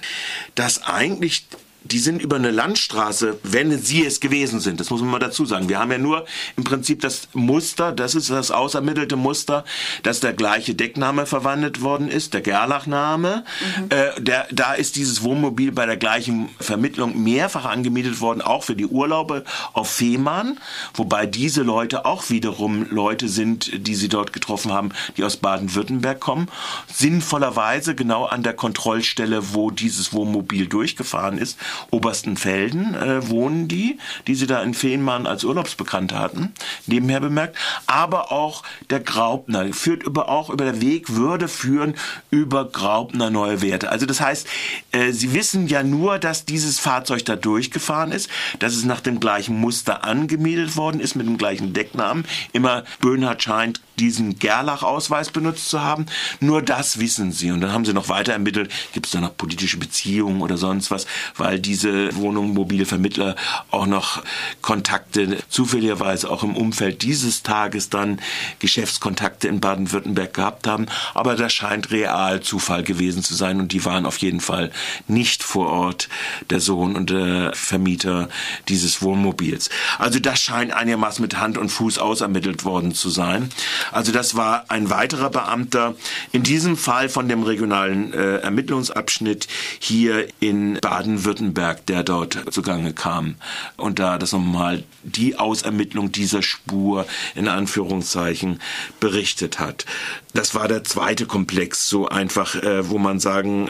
dass 0.56 0.84
eigentlich 0.84 1.46
die 1.86 2.00
sind 2.00 2.22
über 2.22 2.38
eine 2.38 2.52
Landstraße, 2.52 3.40
wenn 3.44 3.78
sie 3.78 4.06
es 4.06 4.20
gewesen 4.20 4.60
sind. 4.60 4.80
Das 4.80 4.90
muss 4.90 5.02
man 5.02 5.12
mal 5.12 5.20
dazu 5.20 5.46
sagen. 5.46 5.70
Wir 5.70 5.80
haben 5.80 5.92
ja 5.92 5.98
nur 5.98 6.26
im 6.56 6.64
Prinzip 6.64 7.02
das 7.02 7.28
Muster, 7.34 7.92
das 7.92 8.16
ist 8.16 8.30
das 8.30 8.52
ausermittelte 8.52 9.16
Muster, 9.16 9.66
dass 10.04 10.20
der 10.20 10.34
gleiche 10.34 10.76
Deckname 10.76 11.26
verwandelt 11.26 11.82
worden 11.82 12.08
ist, 12.08 12.34
der 12.34 12.42
Gerlachname. 12.42 13.44
Mhm. 13.78 13.86
Äh, 13.90 14.22
der, 14.22 14.48
da 14.52 14.74
ist 14.74 14.96
dieses 14.96 15.24
Wohnmobil 15.24 15.72
bei 15.72 15.86
der 15.86 15.98
gleichen 15.98 16.50
Vermittlung 16.60 17.22
mehrfach 17.22 17.66
angemietet 17.66 18.22
worden, 18.22 18.42
auch 18.42 18.64
für 18.64 18.76
die 18.76 18.88
Urlaube 18.88 19.44
auf 19.74 19.90
Fehmarn, 19.90 20.60
wobei 20.94 21.26
diese 21.26 21.64
Leute 21.64 22.06
auch 22.06 22.30
wiederum 22.30 22.88
Leute 22.90 23.28
sind, 23.28 23.88
die 23.88 23.96
sie 23.96 24.10
dort 24.10 24.32
getroffen 24.32 24.72
haben, 24.72 24.92
die 25.18 25.24
aus 25.24 25.38
Baden-Württemberg 25.38 26.20
kommen. 26.20 26.48
Sinnvollerweise 26.94 27.96
genau 27.96 28.26
an 28.26 28.44
der 28.44 28.54
Kontrollstelle, 28.54 29.54
wo 29.54 29.70
dieses 29.70 30.14
Wohnmobil 30.14 30.68
durchgefahren 30.68 31.38
ist 31.38 31.58
Oberstenfelden 31.92 32.96
äh, 32.96 33.30
wohnen 33.30 33.68
die, 33.68 33.98
die 34.28 34.36
sie 34.36 34.48
da 34.48 34.62
in 34.62 34.74
Fehmarn 34.74 35.28
als 35.28 35.44
Urlaubsbekannte 35.44 36.18
hatten, 36.18 36.54
nebenher 36.86 37.20
bemerkt. 37.20 37.58
Aber 37.88 38.32
auch 38.32 38.64
der 38.90 39.00
Graupner 39.00 39.74
führt 39.74 40.04
über, 40.04 40.30
auch 40.30 40.50
über 40.50 40.66
der 40.66 40.82
Weg 40.82 41.16
würde 41.16 41.48
führen 41.48 41.96
über 42.30 42.66
Graupner 42.66 43.30
neue 43.30 43.62
Werte. 43.62 43.90
Also 43.90 44.06
das 44.06 44.22
heißt, 44.22 44.48
äh, 44.92 45.12
sie 45.12 45.34
wissen 45.34 45.68
ja 45.68 45.84
nur, 45.84 46.20
dass 46.20 46.46
dieses 46.46 46.80
Fahrzeug 46.80 47.26
da 47.26 47.36
durchgefahren 47.36 48.12
ist, 48.12 48.30
dass 48.60 48.76
es 48.76 48.86
nach 48.86 49.02
dem 49.02 49.20
gleichen 49.20 49.60
Muster 49.60 50.04
angemietet 50.04 50.76
worden 50.76 51.00
ist, 51.00 51.16
mit 51.16 51.28
dem 51.28 51.38
gleichen 51.38 51.74
Decknamen. 51.74 52.26
Immer 52.52 52.84
Böhnhardt 53.00 53.44
scheint 53.44 53.82
diesen 54.00 54.40
Gerlach-Ausweis 54.40 55.32
benutzt 55.32 55.70
zu 55.70 55.82
haben. 55.82 56.06
Nur 56.40 56.62
das 56.62 57.00
wissen 57.00 57.32
sie. 57.32 57.52
Und 57.52 57.62
dann 57.62 57.72
haben 57.72 57.86
sie 57.86 57.94
noch 57.94 58.10
weiter 58.10 58.34
ermittelt, 58.34 58.72
gibt 58.94 59.06
es 59.06 59.12
da 59.12 59.22
noch 59.22 59.36
politische 59.38 59.78
Beziehungen 59.78 60.42
oder 60.42 60.58
sonst 60.58 60.92
was, 60.92 61.06
weil 61.38 61.60
diese 61.60 62.16
Wohnungen 62.16 62.54
mobile 62.54 62.86
Vermittler 62.86 63.36
auch 63.72 63.86
noch 63.86 64.24
Kontakte, 64.62 65.38
zufälligerweise 65.50 66.30
auch 66.30 66.44
im 66.44 66.56
Umfeld 66.56 67.02
dieses 67.02 67.44
Tages 67.44 67.90
dann 67.90 68.20
Geschäftskontakte 68.60 69.48
in 69.48 69.60
Baden-Württemberg 69.60 70.34
gehabt 70.34 70.68
haben. 70.68 70.88
Aber 71.14 71.36
das 71.36 71.54
scheint 71.54 71.92
real 71.92 72.42
Zufall 72.42 72.84
gewesen 72.84 73.24
zu 73.24 73.36
sein 73.36 73.60
und 73.60 73.72
die 73.72 73.86
waren 73.86 74.06
auf 74.06 74.18
jeden 74.18 74.40
Fall 74.40 74.72
nicht 75.08 75.44
vor 75.44 75.70
Ort, 75.70 76.10
der 76.50 76.60
Sohn 76.60 76.96
und 76.96 77.10
der 77.10 77.52
Vermieter 77.54 78.30
dieses 78.68 79.02
Wohnmobils. 79.02 79.70
Also 80.00 80.20
das 80.20 80.42
scheint 80.42 80.74
einigermaßen 80.74 81.22
mit 81.22 81.38
Hand 81.38 81.58
und 81.58 81.70
Fuß 81.70 82.00
ausermittelt 82.00 82.66
worden 82.66 82.94
zu 82.94 83.10
sein. 83.10 83.50
Also 83.92 84.12
das 84.12 84.36
war 84.36 84.66
ein 84.70 84.90
weiterer 84.90 85.30
Beamter, 85.30 85.96
in 86.32 86.44
diesem 86.44 86.78
Fall 86.78 87.10
von 87.10 87.28
dem 87.28 87.44
regionalen 87.44 88.14
äh, 88.14 88.38
Ermittlungsabschnitt 88.38 89.48
hier 89.80 90.28
in 90.40 90.80
Baden-Württemberg, 90.82 91.86
der 91.86 92.04
dort 92.04 92.54
zugange 92.54 92.94
kam. 92.94 93.36
Und 93.78 94.00
da 94.00 94.18
das 94.18 94.32
nochmal 94.32 94.84
die 95.04 95.38
Ausermittlung 95.38 96.12
dieser 96.12 96.42
Spur 96.42 97.06
in 97.36 97.48
Anführungszeichen 97.48 98.60
berichtet 99.00 99.60
hat. 99.60 99.86
Das 100.34 100.56
war 100.56 100.68
der 100.68 100.84
zweite 100.84 101.26
Komplex, 101.26 101.88
so 101.88 102.08
einfach, 102.08 102.56
äh, 102.56 102.90
wo 102.90 102.98
man 102.98 103.20
sagen 103.20 103.70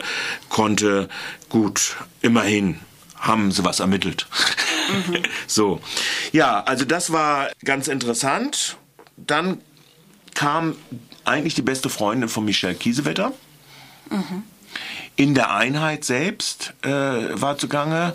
konnte, 0.50 1.10
gut, 1.50 1.98
immerhin 2.22 2.80
haben 3.24 3.52
sie 3.52 3.64
was 3.64 3.80
ermittelt. 3.80 4.28
Mhm. 5.08 5.24
so. 5.48 5.80
Ja, 6.32 6.62
also 6.64 6.86
das 6.86 7.12
war 7.12 7.50
ganz 7.64 7.88
interessant. 7.88 8.78
Dann 9.16 9.62
kam 10.36 10.76
eigentlich 11.26 11.56
die 11.56 11.62
beste 11.62 11.90
Freundin 11.90 12.30
von 12.30 12.46
Michelle 12.46 12.76
Kiesewetter. 12.76 13.32
Mhm. 14.10 14.44
In 15.16 15.36
der 15.36 15.54
Einheit 15.54 16.04
selbst 16.04 16.74
äh, 16.82 16.90
war 16.90 17.58
zugange. 17.58 18.14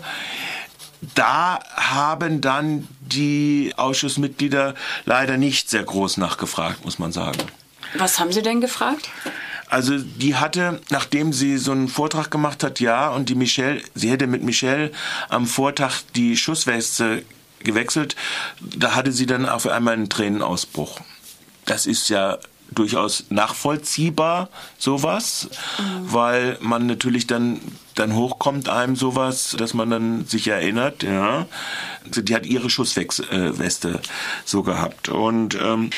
Da 1.15 1.59
haben 1.75 2.41
dann 2.41 2.87
die 2.99 3.73
Ausschussmitglieder 3.77 4.75
leider 5.05 5.37
nicht 5.37 5.69
sehr 5.69 5.83
groß 5.83 6.17
nachgefragt, 6.17 6.83
muss 6.83 6.99
man 6.99 7.11
sagen. 7.11 7.39
Was 7.95 8.19
haben 8.19 8.33
Sie 8.33 8.41
denn 8.41 8.59
gefragt? 8.59 9.09
Also 9.69 9.99
die 9.99 10.35
hatte, 10.35 10.81
nachdem 10.89 11.31
sie 11.31 11.57
so 11.57 11.71
einen 11.71 11.87
Vortrag 11.87 12.31
gemacht 12.31 12.63
hat, 12.63 12.79
ja, 12.79 13.09
und 13.09 13.29
die 13.29 13.35
Michelle, 13.35 13.81
sie 13.93 14.09
hätte 14.09 14.25
mit 14.25 14.43
Michelle 14.43 14.91
am 15.29 15.45
Vortag 15.45 16.01
die 16.15 16.35
Schussweste 16.35 17.23
gewechselt, 17.59 18.15
da 18.59 18.95
hatte 18.95 19.11
sie 19.11 19.27
dann 19.27 19.47
auf 19.47 19.67
einmal 19.67 19.93
einen 19.93 20.09
Tränenausbruch. 20.09 20.99
Das 21.69 21.85
ist 21.85 22.09
ja 22.09 22.37
durchaus 22.71 23.25
nachvollziehbar, 23.29 24.49
sowas, 24.77 25.49
mhm. 25.77 26.13
weil 26.13 26.57
man 26.61 26.85
natürlich 26.85 27.27
dann, 27.27 27.59
dann 27.95 28.15
hochkommt 28.15 28.69
einem 28.69 28.95
sowas, 28.95 29.55
dass 29.57 29.73
man 29.73 29.89
dann 29.89 30.25
sich 30.25 30.47
erinnert, 30.47 31.03
ja. 31.03 31.47
Also 32.05 32.21
die 32.21 32.35
hat 32.35 32.45
ihre 32.45 32.69
Schussweste 32.69 33.99
so 34.45 34.63
gehabt. 34.63 35.09
Und 35.09 35.55
ähm, 35.55 35.89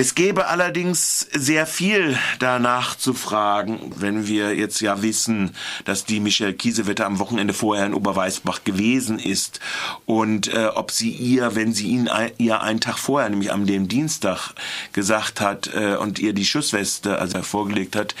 es 0.00 0.14
gäbe 0.14 0.46
allerdings 0.46 1.26
sehr 1.32 1.66
viel 1.66 2.16
danach 2.38 2.94
zu 2.94 3.14
fragen, 3.14 3.90
wenn 3.96 4.28
wir 4.28 4.54
jetzt 4.54 4.80
ja 4.80 5.02
wissen, 5.02 5.56
dass 5.86 6.04
die 6.04 6.20
Michelle 6.20 6.54
Kiesewetter 6.54 7.04
am 7.04 7.18
Wochenende 7.18 7.52
vorher 7.52 7.84
in 7.84 7.94
Oberweißbach 7.94 8.62
gewesen 8.62 9.18
ist 9.18 9.58
und 10.06 10.54
äh, 10.54 10.66
ob 10.66 10.92
sie 10.92 11.10
ihr, 11.10 11.56
wenn 11.56 11.72
sie 11.72 11.88
ihn 11.88 12.08
ihr 12.38 12.60
einen 12.60 12.80
Tag 12.80 12.96
vorher, 12.96 13.28
nämlich 13.28 13.50
am 13.50 13.66
dem 13.66 13.88
Dienstag, 13.88 14.52
gesagt 14.92 15.40
hat 15.40 15.68
äh, 15.74 15.96
und 15.96 16.20
ihr 16.20 16.32
die 16.32 16.44
Schussweste 16.44 17.18
also 17.18 17.42
vorgelegt 17.42 17.96
hat, 17.96 18.14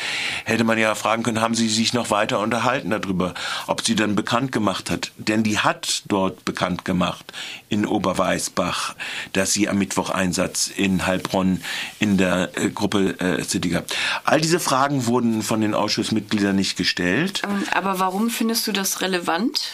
hätte 0.46 0.64
man 0.64 0.78
ja 0.78 0.96
fragen 0.96 1.22
können, 1.22 1.40
haben 1.40 1.54
sie 1.54 1.68
sich 1.68 1.92
noch 1.92 2.10
weiter 2.10 2.40
unterhalten 2.40 2.90
darüber, 2.90 3.34
ob 3.68 3.86
sie 3.86 3.94
dann 3.94 4.16
bekannt 4.16 4.50
gemacht 4.50 4.90
hat. 4.90 5.12
Denn 5.16 5.44
die 5.44 5.60
hat 5.60 6.02
dort 6.08 6.44
bekannt 6.44 6.84
gemacht 6.84 7.32
in 7.68 7.86
Oberweißbach, 7.86 8.96
dass 9.32 9.52
sie 9.52 9.68
am 9.68 9.78
Mittwoch 9.78 10.10
Einsatz 10.10 10.66
in 10.66 11.06
Heilbronn 11.06 11.60
in 11.98 12.16
der 12.16 12.50
äh, 12.56 12.70
Gruppe 12.70 13.18
äh, 13.20 13.44
City 13.44 13.70
gehabt. 13.70 13.96
All 14.24 14.40
diese 14.40 14.60
Fragen 14.60 15.06
wurden 15.06 15.42
von 15.42 15.60
den 15.60 15.74
Ausschussmitgliedern 15.74 16.56
nicht 16.56 16.76
gestellt. 16.76 17.42
Ähm, 17.44 17.64
aber 17.72 17.98
warum 17.98 18.30
findest 18.30 18.66
du 18.66 18.72
das 18.72 19.00
relevant? 19.00 19.72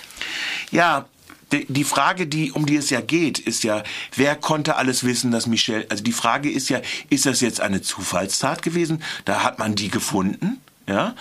Ja, 0.71 1.07
die 1.53 1.85
Frage, 1.85 2.27
die, 2.27 2.53
um 2.53 2.67
die 2.67 2.77
es 2.77 2.91
ja 2.91 3.01
geht, 3.01 3.39
ist 3.39 3.65
ja, 3.65 3.83
wer 4.17 4.35
konnte 4.35 4.77
alles 4.77 5.05
wissen, 5.05 5.31
dass 5.31 5.47
Michelle, 5.47 5.87
also 5.89 6.03
die 6.03 6.13
Frage 6.13 6.51
ist 6.51 6.69
ja, 6.69 6.81
ist 7.11 7.27
das 7.27 7.41
jetzt 7.41 7.61
eine 7.61 7.83
Zufallstat 7.83 8.63
gewesen? 8.63 9.03
Da 9.25 9.43
hat 9.45 9.59
man 9.59 9.75
die 9.75 9.89
gefunden, 9.89 10.61
ja? 10.89 11.15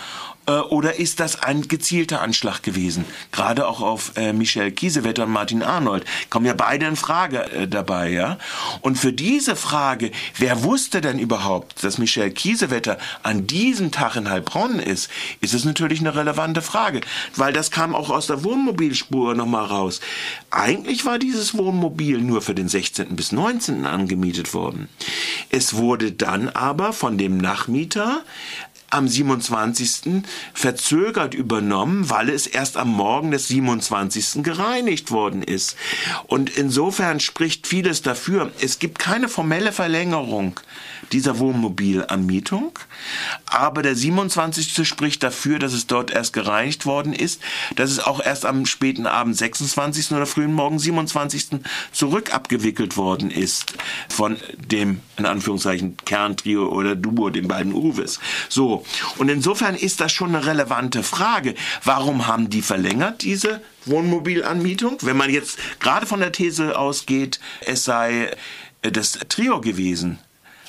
Äh, 0.45 0.51
oder 0.51 1.00
ist 1.00 1.19
das 1.19 1.41
ein 1.41 1.67
gezielter 1.67 2.21
Anschlag 2.21 2.62
gewesen? 2.63 3.05
Gerade 3.31 3.67
auch 3.67 3.81
auf 3.81 4.13
äh, 4.15 4.33
Michel 4.33 4.71
Kiesewetter 4.71 5.23
und 5.23 5.31
Martin 5.31 5.63
Arnold 5.63 6.05
kommen 6.29 6.45
ja 6.45 6.53
beide 6.53 6.85
in 6.85 6.95
Frage 6.95 7.51
äh, 7.51 7.67
dabei, 7.67 8.09
ja. 8.09 8.38
Und 8.81 8.97
für 8.97 9.13
diese 9.13 9.55
Frage, 9.55 10.12
wer 10.38 10.63
wusste 10.63 11.01
denn 11.01 11.19
überhaupt, 11.19 11.83
dass 11.83 11.97
Michel 11.97 12.31
Kiesewetter 12.31 12.97
an 13.23 13.47
diesem 13.47 13.91
Tag 13.91 14.15
in 14.15 14.29
Heilbronn 14.29 14.79
ist, 14.79 15.09
ist 15.39 15.53
es 15.53 15.65
natürlich 15.65 16.00
eine 16.00 16.15
relevante 16.15 16.62
Frage, 16.62 17.01
weil 17.35 17.53
das 17.53 17.71
kam 17.71 17.95
auch 17.95 18.09
aus 18.09 18.27
der 18.27 18.43
Wohnmobilspur 18.43 19.35
nochmal 19.35 19.65
raus. 19.65 20.01
Eigentlich 20.51 21.05
war 21.05 21.19
dieses 21.19 21.57
Wohnmobil 21.57 22.19
nur 22.19 22.41
für 22.41 22.55
den 22.55 22.67
16. 22.67 23.15
bis 23.15 23.31
19. 23.31 23.85
angemietet 23.85 24.53
worden. 24.53 24.89
Es 25.50 25.75
wurde 25.75 26.12
dann 26.12 26.50
aber 26.50 26.93
von 26.93 27.17
dem 27.17 27.38
Nachmieter 27.38 28.23
am 28.93 29.07
27. 29.07 30.23
verzögert 30.53 31.33
übernommen, 31.33 32.09
weil 32.09 32.29
es 32.29 32.47
erst 32.47 32.77
am 32.77 32.89
Morgen 32.89 33.31
des 33.31 33.47
27. 33.47 34.43
gereinigt 34.43 35.12
worden 35.12 35.43
ist. 35.43 35.75
Und 36.27 36.50
insofern 36.57 37.19
spricht 37.19 37.67
vieles 37.67 38.01
dafür. 38.01 38.51
Es 38.62 38.79
gibt 38.79 39.00
keine 39.00 39.27
formelle 39.27 39.71
Verlängerung 39.71 40.59
dieser 41.12 41.39
Wohnmobilanmietung. 41.39 42.77
Aber 43.45 43.81
der 43.81 43.95
27. 43.95 44.88
spricht 44.88 45.24
dafür, 45.24 45.60
dass 45.60 45.74
es 45.74 45.88
dort 45.88 46.12
erst 46.12 46.33
gereinigt 46.33 46.86
worden 46.86 47.13
ist, 47.13 47.41
dass 47.75 47.91
es 47.91 48.00
auch 48.00 48.24
erst 48.24 48.45
am 48.45 48.65
späten 48.65 49.05
Abend 49.05 49.38
26. 49.38 50.12
oder 50.12 50.25
frühen 50.25 50.53
Morgen 50.53 50.79
27. 50.79 51.60
zurück 51.91 52.33
abgewickelt 52.33 52.98
worden 52.98 53.31
ist 53.31 53.74
von 54.10 54.38
dem, 54.57 55.01
in 55.17 55.25
Anführungszeichen, 55.25 55.98
Kerntrio 56.05 56.67
oder 56.69 56.95
Duo, 56.95 57.29
den 57.29 57.48
beiden 57.48 57.74
Uwes. 57.74 58.19
So. 58.50 58.86
Und 59.17 59.29
insofern 59.29 59.75
ist 59.75 60.00
das 60.00 60.12
schon 60.12 60.36
eine 60.36 60.45
relevante 60.45 61.03
Frage. 61.03 61.55
Warum 61.83 62.27
haben 62.27 62.50
die 62.50 62.62
verlängert, 62.62 63.22
diese 63.24 63.62
Wohnmobilanmietung? 63.86 64.98
Wenn 65.01 65.17
man 65.17 65.29
jetzt 65.29 65.57
gerade 65.79 66.05
von 66.05 66.19
der 66.19 66.31
These 66.31 66.77
ausgeht, 66.77 67.39
es 67.62 67.83
sei 67.83 68.31
das 68.81 69.13
Trio 69.29 69.62
gewesen, 69.62 70.19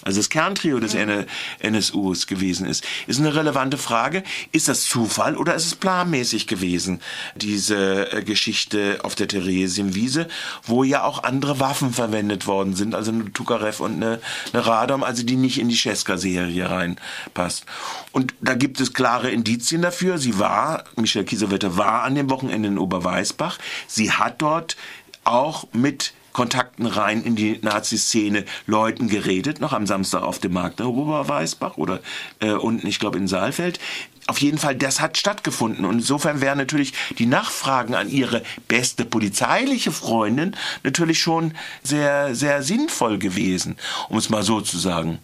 also 0.04 0.20
das 0.20 0.28
Kerntrio 0.28 0.78
des 0.80 0.94
NSUs 0.94 2.26
gewesen 2.26 2.66
ist, 2.66 2.84
ist 3.06 3.20
eine 3.20 3.34
relevante 3.34 3.78
Frage. 3.78 4.22
Ist 4.52 4.68
das 4.68 4.84
Zufall 4.84 5.36
oder 5.36 5.54
ist 5.54 5.66
es 5.66 5.74
planmäßig 5.74 6.46
gewesen, 6.46 7.00
diese 7.36 8.12
äh, 8.12 8.22
Geschichte 8.22 9.00
auf 9.02 9.14
der 9.14 9.28
Theresienwiese, 9.28 10.28
wo 10.64 10.84
ja 10.84 11.04
auch 11.04 11.22
andere 11.22 11.58
Waffen 11.58 11.92
verwendet 11.92 12.46
worden 12.46 12.74
sind, 12.76 12.94
also 12.94 13.12
eine 13.12 13.32
Tukarev 13.32 13.82
und 13.82 13.94
eine, 13.94 14.20
eine 14.52 14.66
Radom, 14.66 15.02
also 15.02 15.22
die 15.24 15.36
nicht 15.36 15.58
in 15.58 15.68
die 15.68 15.76
Scheska-Serie 15.76 16.68
reinpasst. 16.68 17.64
Und 18.12 18.34
da 18.40 18.54
gibt 18.54 18.80
es 18.80 18.92
klare 18.92 19.30
Indizien 19.30 19.82
dafür. 19.82 20.18
Sie 20.18 20.38
war, 20.38 20.84
Michelle 20.96 21.24
Kiesewetter 21.24 21.76
war 21.76 22.02
an 22.02 22.14
dem 22.14 22.30
Wochenende 22.30 22.68
in 22.68 22.78
Oberweißbach. 22.78 23.58
Sie 23.86 24.12
hat 24.12 24.42
dort 24.42 24.76
auch 25.24 25.66
mit 25.72 26.12
Kontakten 26.34 26.84
rein 26.84 27.22
in 27.22 27.36
die 27.36 27.58
Nazi-Szene 27.62 28.44
Leuten 28.66 29.08
geredet, 29.08 29.60
noch 29.60 29.72
am 29.72 29.86
Samstag 29.86 30.22
auf 30.22 30.40
dem 30.40 30.52
Markt 30.52 30.80
in 30.80 30.86
Oberweißbach 30.86 31.78
oder 31.78 32.00
äh, 32.40 32.50
unten, 32.50 32.86
ich 32.86 32.98
glaube, 32.98 33.16
in 33.16 33.28
Saalfeld. 33.28 33.78
Auf 34.26 34.38
jeden 34.38 34.58
Fall, 34.58 34.74
das 34.74 35.00
hat 35.00 35.16
stattgefunden. 35.16 35.84
Und 35.84 35.96
insofern 35.96 36.40
wären 36.40 36.58
natürlich 36.58 36.92
die 37.18 37.26
Nachfragen 37.26 37.94
an 37.94 38.08
ihre 38.08 38.42
beste 38.68 39.04
polizeiliche 39.04 39.92
Freundin 39.92 40.56
natürlich 40.82 41.20
schon 41.20 41.52
sehr, 41.82 42.34
sehr 42.34 42.62
sinnvoll 42.62 43.18
gewesen, 43.18 43.76
um 44.08 44.18
es 44.18 44.30
mal 44.30 44.42
so 44.42 44.60
zu 44.60 44.78
sagen. 44.78 45.20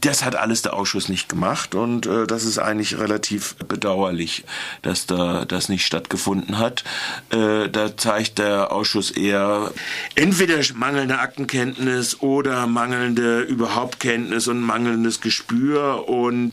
Das 0.00 0.24
hat 0.24 0.36
alles 0.36 0.62
der 0.62 0.74
Ausschuss 0.74 1.08
nicht 1.08 1.28
gemacht 1.28 1.74
und 1.74 2.06
äh, 2.06 2.26
das 2.26 2.44
ist 2.44 2.58
eigentlich 2.58 2.98
relativ 2.98 3.54
bedauerlich, 3.56 4.44
dass 4.82 5.06
da 5.06 5.44
das 5.44 5.68
nicht 5.68 5.84
stattgefunden 5.84 6.58
hat. 6.58 6.84
Äh, 7.30 7.68
da 7.68 7.96
zeigt 7.96 8.38
der 8.38 8.72
Ausschuss 8.72 9.10
eher 9.10 9.72
entweder 10.14 10.60
mangelnde 10.74 11.18
Aktenkenntnis 11.18 12.20
oder 12.20 12.66
mangelnde 12.66 13.40
überhaupt 13.42 14.00
Kenntnis 14.00 14.48
und 14.48 14.60
mangelndes 14.60 15.20
Gespür 15.20 16.08
und 16.08 16.52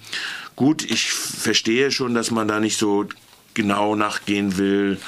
gut, 0.56 0.84
ich 0.84 1.12
verstehe 1.12 1.92
schon, 1.92 2.14
dass 2.14 2.32
man 2.32 2.48
da 2.48 2.60
nicht 2.60 2.78
so 2.78 3.06
genau 3.54 3.96
nachgehen 3.96 4.58
will 4.58 5.00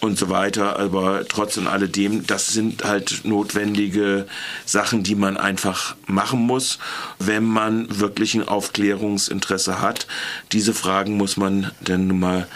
und 0.00 0.18
so 0.18 0.28
weiter. 0.28 0.78
Aber 0.78 1.26
trotz 1.28 1.56
und 1.56 1.66
alledem, 1.66 2.26
das 2.26 2.48
sind 2.48 2.84
halt 2.84 3.24
notwendige 3.24 4.26
Sachen, 4.64 5.02
die 5.02 5.14
man 5.14 5.36
einfach 5.36 5.96
machen 6.06 6.40
muss, 6.40 6.78
wenn 7.18 7.44
man 7.44 7.98
wirklich 7.98 8.34
ein 8.34 8.46
Aufklärungsinteresse 8.46 9.80
hat. 9.80 10.06
Diese 10.52 10.74
Fragen 10.74 11.16
muss 11.16 11.36
man 11.36 11.70
dann 11.80 12.06
nun 12.08 12.20
mal 12.20 12.48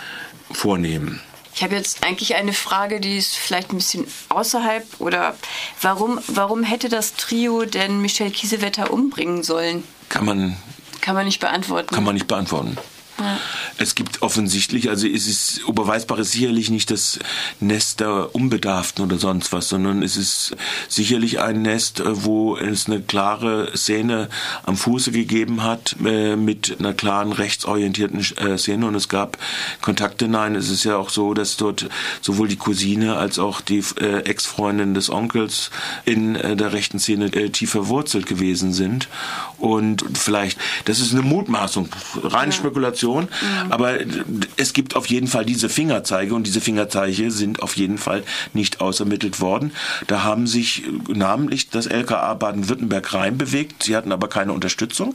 vornehmen. 0.51 1.21
Ich 1.55 1.63
habe 1.63 1.75
jetzt 1.75 2.03
eigentlich 2.03 2.35
eine 2.35 2.55
Frage, 2.55 2.99
die 2.99 3.19
ist 3.19 3.37
vielleicht 3.37 3.73
ein 3.73 3.77
bisschen 3.77 4.07
außerhalb 4.31 4.87
oder 5.01 5.37
warum, 5.83 6.19
warum 6.27 6.63
hätte 6.63 6.89
das 6.89 7.15
Trio 7.15 7.67
denn 7.67 8.01
Michelle 8.01 8.31
Kiesewetter 8.31 8.91
umbringen 8.91 9.43
sollen? 9.43 9.85
Kann 10.09 10.25
man 10.25 10.57
kann 11.03 11.17
man 11.17 11.27
nicht 11.27 11.41
beantworten. 11.41 11.93
Kann 11.95 12.05
man 12.05 12.15
nicht 12.15 12.29
beantworten. 12.29 12.79
Es 13.79 13.95
gibt 13.95 14.23
offensichtlich, 14.23 14.89
also 14.89 15.07
es 15.07 15.27
ist, 15.27 15.67
Oberweisbach 15.67 16.19
ist 16.19 16.33
sicherlich 16.33 16.71
nicht 16.71 16.91
das 16.91 17.19
Nest 17.61 18.01
der 18.01 18.35
Unbedarften 18.35 19.05
oder 19.05 19.19
sonst 19.19 19.53
was, 19.53 19.69
sondern 19.69 20.03
es 20.03 20.17
ist 20.17 20.57
sicherlich 20.89 21.41
ein 21.41 21.63
Nest, 21.63 22.01
äh, 22.01 22.25
wo 22.25 22.57
es 22.57 22.87
eine 22.87 23.01
klare 23.01 23.73
Szene 23.77 24.29
am 24.65 24.77
Fuße 24.77 25.13
gegeben 25.13 25.63
hat, 25.63 25.97
äh, 26.05 26.37
mit 26.37 26.77
einer 26.79 26.95
klaren 26.95 27.33
rechtsorientierten 27.33 28.21
äh, 28.37 28.59
Szene 28.59 28.87
und 28.87 28.95
es 28.95 29.09
gab 29.09 29.39
Kontakte. 29.81 30.29
Nein, 30.29 30.55
es 30.55 30.69
ist 30.69 30.85
ja 30.85 30.97
auch 30.97 31.11
so, 31.11 31.35
dass 31.35 31.57
dort 31.57 31.89
sowohl 32.21 32.49
die 32.49 32.57
Cousine 32.57 33.17
als 33.17 33.39
auch 33.39 33.61
die 33.61 33.83
Ex-Freundin 34.25 34.95
des 34.95 35.11
Onkels 35.11 35.71
in 36.05 36.35
der 36.35 36.73
rechten 36.73 36.99
Szene 36.99 37.31
tief 37.53 37.71
verwurzelt 37.71 38.27
gewesen 38.27 38.73
sind. 38.73 39.09
Und 39.59 40.05
vielleicht, 40.15 40.59
das 40.85 41.01
ist 41.01 41.13
eine 41.13 41.23
Mutmaßung, 41.23 41.89
reine 42.23 42.53
ja. 42.53 42.59
Spekulation 42.59 43.02
Situation. 43.03 43.25
Mhm. 43.25 43.73
Aber 43.73 43.95
es 44.57 44.73
gibt 44.73 44.97
auf 44.97 45.07
jeden 45.07 45.27
Fall 45.27 45.45
diese 45.45 45.69
Fingerzeige 45.69 46.35
und 46.35 46.47
diese 46.47 46.61
Fingerzeige 46.61 47.31
sind 47.31 47.63
auf 47.63 47.77
jeden 47.77 47.99
Fall 47.99 48.23
nicht 48.53 48.81
ausermittelt 48.81 49.41
worden. 49.41 49.73
Da 50.07 50.23
haben 50.23 50.47
sich 50.47 50.85
namentlich 51.09 51.71
das 51.71 51.87
LKA 51.87 52.35
Baden-Württemberg 52.35 53.15
reinbewegt. 53.15 53.83
Sie 53.83 53.97
hatten 53.97 54.13
aber 54.13 54.29
keine 54.29 54.53
Unterstützung 54.53 55.15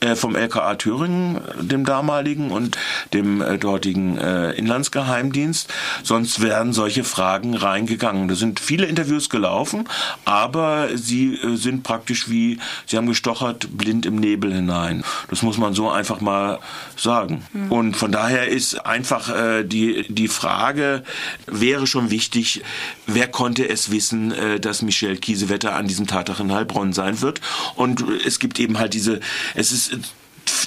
äh, 0.00 0.14
vom 0.14 0.34
LKA 0.34 0.74
Thüringen, 0.74 1.40
dem 1.60 1.84
damaligen 1.84 2.50
und 2.50 2.76
dem 3.12 3.40
äh, 3.40 3.58
dortigen 3.58 4.18
äh, 4.18 4.52
Inlandsgeheimdienst. 4.52 5.72
Sonst 6.02 6.42
wären 6.42 6.72
solche 6.72 7.04
Fragen 7.04 7.54
reingegangen. 7.54 8.28
Da 8.28 8.34
sind 8.34 8.60
viele 8.60 8.86
Interviews 8.86 9.30
gelaufen, 9.30 9.88
aber 10.24 10.88
sie 10.94 11.38
sind 11.54 11.82
praktisch 11.82 12.28
wie, 12.28 12.58
sie 12.86 12.96
haben 12.96 13.06
gestochert 13.06 13.68
blind 13.76 14.06
im 14.06 14.16
Nebel 14.16 14.52
hinein. 14.52 15.04
Das 15.28 15.42
muss 15.42 15.58
man 15.58 15.74
so 15.74 15.90
einfach 15.90 16.20
mal 16.20 16.58
sagen 16.96 17.19
sagen. 17.20 17.44
Mhm. 17.52 17.72
Und 17.72 17.96
von 17.96 18.12
daher 18.12 18.48
ist 18.48 18.86
einfach 18.86 19.34
äh, 19.34 19.64
die, 19.64 20.06
die 20.08 20.28
Frage, 20.28 21.02
wäre 21.46 21.86
schon 21.86 22.10
wichtig, 22.10 22.62
wer 23.06 23.28
konnte 23.28 23.68
es 23.68 23.90
wissen, 23.90 24.32
äh, 24.32 24.60
dass 24.60 24.82
Michel 24.82 25.16
Kiesewetter 25.16 25.74
an 25.74 25.86
diesem 25.86 26.06
Tattag 26.06 26.40
in 26.40 26.52
Heilbronn 26.52 26.92
sein 26.92 27.20
wird. 27.20 27.40
Und 27.76 28.04
es 28.24 28.38
gibt 28.38 28.58
eben 28.58 28.78
halt 28.78 28.94
diese, 28.94 29.20
es 29.54 29.72
ist 29.72 29.98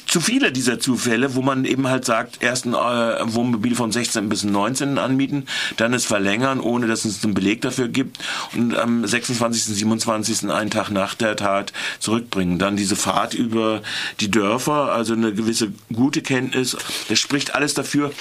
zu 0.08 0.22
viele 0.22 0.52
dieser 0.52 0.80
Zufälle, 0.80 1.36
wo 1.36 1.42
man 1.42 1.66
eben 1.66 1.88
halt 1.88 2.06
sagt, 2.06 2.44
erst 2.44 2.66
ein 2.66 2.74
äh, 2.74 3.34
Wohnmobil 3.34 3.76
von 3.76 3.92
16 3.92 4.30
bis 4.30 4.44
19 4.44 4.98
anmieten, 4.98 5.48
dann 5.78 5.94
es 5.94 6.06
verlängern, 6.06 6.60
ohne 6.60 6.88
dass 6.88 7.06
es 7.06 7.24
einen 7.24 7.34
Beleg 7.34 7.62
dafür 7.62 7.88
gibt 7.88 8.18
und 8.56 8.78
am 8.78 9.06
26., 9.06 9.64
27., 9.76 10.50
einen 10.52 10.70
Tag 10.70 10.90
nach 10.90 11.16
der 11.16 11.36
Tat 11.36 11.74
zurückbringen. 12.00 12.60
Dann 12.60 12.76
diese 12.76 12.96
Fahrt 12.96 13.34
über 13.34 13.82
die 14.20 14.30
Dörfer, 14.30 14.92
also 14.92 15.14
eine 15.14 15.34
gewisse 15.34 15.72
gute 15.92 16.22
Kenntnis. 16.22 16.78
Das 17.10 17.20
spricht 17.20 17.56
alles 17.56 17.74
dafür, 17.74 18.12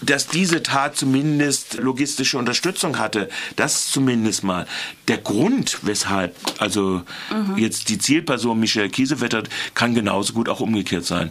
dass 0.00 0.26
diese 0.26 0.62
Tat 0.62 0.96
zumindest 0.96 1.74
logistische 1.74 2.38
Unterstützung 2.38 2.98
hatte. 2.98 3.28
Das 3.56 3.90
zumindest 3.90 4.44
mal. 4.44 4.66
Der 5.08 5.18
Grund, 5.18 5.78
weshalb 5.82 6.36
also 6.58 7.02
mhm. 7.30 7.56
jetzt 7.56 7.88
die 7.88 7.98
Zielperson 7.98 8.58
Michel 8.58 8.88
Kiesewetter 8.90 9.42
kann 9.74 9.94
genauso 9.94 10.32
gut 10.32 10.48
auch 10.48 10.60
umgekehrt 10.60 11.04
sein. 11.04 11.30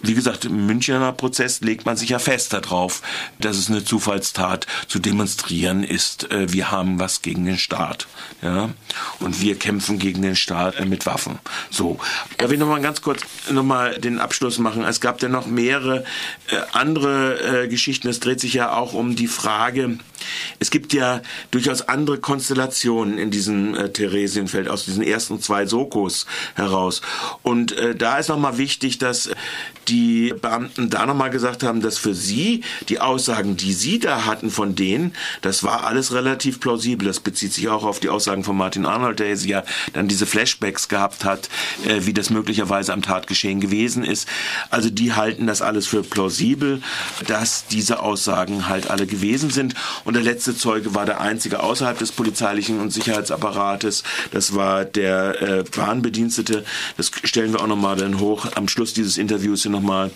Wie 0.00 0.14
gesagt, 0.14 0.44
im 0.44 0.66
Münchner 0.66 1.12
Prozess 1.12 1.60
legt 1.60 1.86
man 1.86 1.96
sich 1.96 2.10
ja 2.10 2.18
fest 2.18 2.52
darauf, 2.52 3.02
dass 3.38 3.56
es 3.56 3.68
eine 3.68 3.84
Zufallstat 3.84 4.66
zu 4.88 4.98
demonstrieren 4.98 5.84
ist. 5.84 6.30
Äh, 6.30 6.52
wir 6.52 6.70
haben 6.70 6.98
was 6.98 7.22
gegen 7.22 7.44
den 7.44 7.58
Staat. 7.58 8.06
Ja? 8.42 8.70
Und 9.20 9.40
wir 9.40 9.58
kämpfen 9.58 9.98
gegen 9.98 10.22
den 10.22 10.36
Staat 10.36 10.76
äh, 10.76 10.84
mit 10.84 11.06
Waffen. 11.06 11.38
So. 11.70 11.98
Da 12.36 12.48
will 12.48 12.54
ich 12.54 12.60
nochmal 12.60 12.80
ganz 12.80 13.02
kurz 13.02 13.22
nochmal 13.50 13.98
den 13.98 14.18
Abschluss 14.18 14.58
machen. 14.58 14.84
Es 14.84 15.00
gab 15.00 15.22
ja 15.22 15.28
noch 15.28 15.46
mehrere 15.46 16.04
äh, 16.48 16.56
andere 16.72 17.68
Geschichten 17.68 18.08
es 18.08 18.20
dreht 18.20 18.40
sich 18.40 18.54
ja 18.54 18.72
auch 18.72 18.94
um 18.94 19.16
die 19.16 19.26
Frage, 19.26 19.98
es 20.58 20.70
gibt 20.70 20.92
ja 20.92 21.22
durchaus 21.50 21.82
andere 21.82 22.18
Konstellationen 22.18 23.18
in 23.18 23.30
diesem 23.30 23.74
äh, 23.74 23.90
Theresienfeld 23.90 24.68
aus 24.68 24.84
diesen 24.84 25.02
ersten 25.02 25.40
zwei 25.40 25.66
Sokos 25.66 26.26
heraus. 26.54 27.00
Und 27.42 27.72
äh, 27.72 27.94
da 27.94 28.18
ist 28.18 28.28
nochmal 28.28 28.58
wichtig, 28.58 28.98
dass 28.98 29.30
die 29.88 30.34
Beamten 30.40 30.90
da 30.90 31.06
nochmal 31.06 31.30
gesagt 31.30 31.62
haben, 31.62 31.80
dass 31.80 31.98
für 31.98 32.14
sie 32.14 32.62
die 32.88 33.00
Aussagen, 33.00 33.56
die 33.56 33.72
sie 33.72 33.98
da 33.98 34.26
hatten 34.26 34.50
von 34.50 34.74
denen, 34.74 35.14
das 35.40 35.64
war 35.64 35.84
alles 35.84 36.12
relativ 36.12 36.60
plausibel. 36.60 37.06
Das 37.06 37.20
bezieht 37.20 37.52
sich 37.52 37.68
auch 37.68 37.84
auf 37.84 38.00
die 38.00 38.08
Aussagen 38.08 38.44
von 38.44 38.56
Martin 38.56 38.86
Arnold, 38.86 39.18
der 39.18 39.34
ja 39.34 39.62
dann 39.92 40.08
diese 40.08 40.26
Flashbacks 40.26 40.88
gehabt 40.88 41.24
hat, 41.24 41.48
äh, 41.86 42.00
wie 42.06 42.12
das 42.12 42.30
möglicherweise 42.30 42.92
am 42.92 43.02
Tatgeschehen 43.02 43.60
gewesen 43.60 44.04
ist. 44.04 44.28
Also 44.70 44.90
die 44.90 45.12
halten 45.12 45.46
das 45.46 45.62
alles 45.62 45.86
für 45.86 46.02
plausibel, 46.02 46.82
dass 47.26 47.66
diese 47.66 48.00
Aussagen 48.00 48.68
halt 48.68 48.90
alle 48.90 49.06
gewesen 49.06 49.50
sind. 49.50 49.74
Und 50.08 50.14
der 50.14 50.22
letzte 50.22 50.56
Zeuge 50.56 50.94
war 50.94 51.04
der 51.04 51.20
einzige 51.20 51.62
außerhalb 51.62 51.98
des 51.98 52.12
polizeilichen 52.12 52.80
und 52.80 52.90
Sicherheitsapparates. 52.90 54.04
Das 54.30 54.54
war 54.54 54.86
der 54.86 55.42
äh, 55.42 55.64
Bahnbedienstete. 55.64 56.64
Das 56.96 57.10
stellen 57.24 57.52
wir 57.52 57.60
auch 57.60 57.66
nochmal 57.66 57.96
dann 57.96 58.18
hoch 58.18 58.46
am 58.54 58.68
Schluss 58.68 58.94
dieses 58.94 59.18
Interviews 59.18 59.64
hier 59.64 59.70
nochmal, 59.70 60.10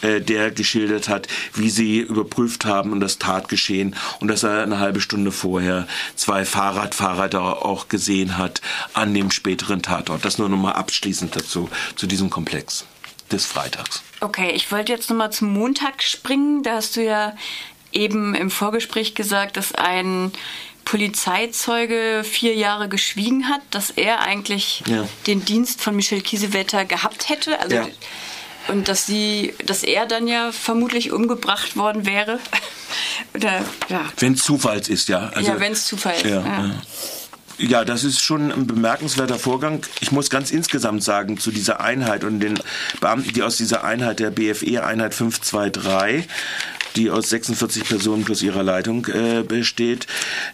äh, 0.00 0.22
der 0.22 0.50
geschildert 0.50 1.10
hat, 1.10 1.28
wie 1.52 1.68
sie 1.68 1.98
überprüft 1.98 2.64
haben 2.64 2.90
und 2.90 3.00
das 3.00 3.18
Tatgeschehen 3.18 3.94
und 4.20 4.28
dass 4.28 4.44
er 4.44 4.62
eine 4.62 4.78
halbe 4.78 5.02
Stunde 5.02 5.30
vorher 5.30 5.86
zwei 6.16 6.46
Fahrradfahrer 6.46 7.28
da 7.28 7.52
auch 7.52 7.88
gesehen 7.88 8.38
hat 8.38 8.62
an 8.94 9.12
dem 9.12 9.30
späteren 9.30 9.82
Tatort. 9.82 10.24
Das 10.24 10.38
nur 10.38 10.48
nochmal 10.48 10.72
abschließend 10.72 11.36
dazu, 11.36 11.68
zu 11.96 12.06
diesem 12.06 12.30
Komplex 12.30 12.86
des 13.30 13.44
Freitags. 13.44 14.02
Okay, 14.20 14.52
ich 14.52 14.72
wollte 14.72 14.92
jetzt 14.92 15.10
nochmal 15.10 15.32
zum 15.32 15.52
Montag 15.52 16.02
springen. 16.02 16.62
Da 16.62 16.76
hast 16.76 16.96
du 16.96 17.04
ja 17.04 17.34
eben 17.94 18.34
im 18.34 18.50
Vorgespräch 18.50 19.14
gesagt, 19.14 19.56
dass 19.56 19.74
ein 19.74 20.32
Polizeizeuge 20.84 22.22
vier 22.24 22.54
Jahre 22.54 22.88
geschwiegen 22.88 23.48
hat, 23.48 23.62
dass 23.70 23.90
er 23.90 24.20
eigentlich 24.20 24.82
ja. 24.86 25.08
den 25.26 25.44
Dienst 25.44 25.80
von 25.80 25.96
Michel 25.96 26.20
Kiesewetter 26.20 26.84
gehabt 26.84 27.28
hätte. 27.28 27.58
Also 27.60 27.76
ja. 27.76 27.86
Und 28.68 28.88
dass 28.88 29.06
sie, 29.06 29.54
dass 29.66 29.82
er 29.82 30.06
dann 30.06 30.26
ja 30.26 30.50
vermutlich 30.50 31.12
umgebracht 31.12 31.76
worden 31.76 32.06
wäre. 32.06 32.38
Oder 33.34 33.62
ja. 33.88 34.04
Wenn 34.18 34.34
es 34.34 34.42
Zufalls 34.42 34.88
ist, 34.88 35.08
ja. 35.08 35.30
Also, 35.34 35.52
ja, 35.52 35.60
wenn 35.60 35.72
es 35.72 35.86
Zufall 35.86 36.14
ist. 36.14 36.24
Ja. 36.24 36.70
Ja, 37.56 37.84
das 37.84 38.02
ist 38.02 38.20
schon 38.20 38.50
ein 38.50 38.66
bemerkenswerter 38.66 39.38
Vorgang. 39.38 39.86
Ich 40.00 40.10
muss 40.10 40.28
ganz 40.28 40.50
insgesamt 40.50 41.04
sagen, 41.04 41.38
zu 41.38 41.52
dieser 41.52 41.80
Einheit 41.80 42.24
und 42.24 42.40
den 42.40 42.58
Beamten, 43.00 43.32
die 43.32 43.42
aus 43.44 43.56
dieser 43.56 43.84
Einheit 43.84 44.18
der 44.18 44.30
BFE 44.30 44.84
Einheit 44.84 45.14
523 45.14 46.28
die 46.96 47.10
aus 47.10 47.30
46 47.30 47.84
Personen 47.84 48.24
plus 48.24 48.42
ihrer 48.42 48.62
Leitung 48.62 49.06
äh, 49.06 49.42
besteht, 49.42 50.06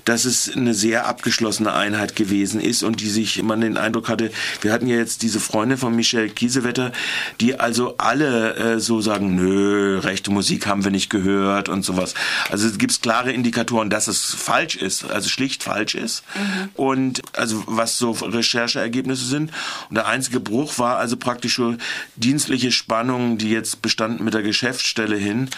dass 0.05 0.24
es 0.24 0.55
eine 0.55 0.74
sehr 0.74 1.07
abgeschlossene 1.07 1.72
Einheit 1.72 2.16
gewesen 2.16 2.61
ist 2.61 2.83
und 2.83 3.00
die 3.00 3.09
sich, 3.09 3.42
man 3.42 3.61
den 3.61 3.76
Eindruck 3.76 4.09
hatte, 4.09 4.31
wir 4.61 4.72
hatten 4.72 4.87
ja 4.87 4.96
jetzt 4.96 5.22
diese 5.22 5.40
Freundin 5.40 5.79
von 5.79 5.94
Michel 5.94 6.31
Kiesewetter, 6.31 6.92
die 7.40 7.59
also 7.59 7.96
alle 7.98 8.57
äh, 8.57 8.81
so 8.81 9.00
sagen, 9.00 9.35
nö, 9.37 9.98
rechte 9.98 10.31
Musik 10.31 10.66
haben 10.66 10.85
wir 10.85 10.90
nicht 10.90 11.11
gehört 11.11 11.68
und 11.68 11.85
sowas. 11.85 12.14
Also 12.50 12.66
es 12.66 12.79
gibt 12.79 13.03
klare 13.03 13.33
Indikatoren, 13.33 13.90
dass 13.90 14.09
es 14.09 14.35
falsch 14.35 14.76
ist, 14.76 15.05
also 15.11 15.29
schlicht 15.29 15.62
falsch 15.62 15.94
ist. 15.94 16.24
Mhm. 16.35 16.68
Und 16.74 17.22
also 17.37 17.62
was 17.66 17.98
so 17.98 18.12
Rechercheergebnisse 18.12 19.24
sind. 19.24 19.53
Und 19.88 19.96
der 19.96 20.07
einzige 20.07 20.40
Bruch 20.40 20.79
war 20.79 20.98
also 20.98 21.16
praktisch 21.16 21.57
so 21.57 21.76
dienstliche 22.16 22.72
Spannungen, 22.72 23.38
die 23.38 23.50
jetzt 23.50 23.83
bestanden 23.83 24.24
mit 24.24 24.35
der 24.35 24.42
Geschäftsstelle 24.42 25.16
hin, 25.16 25.48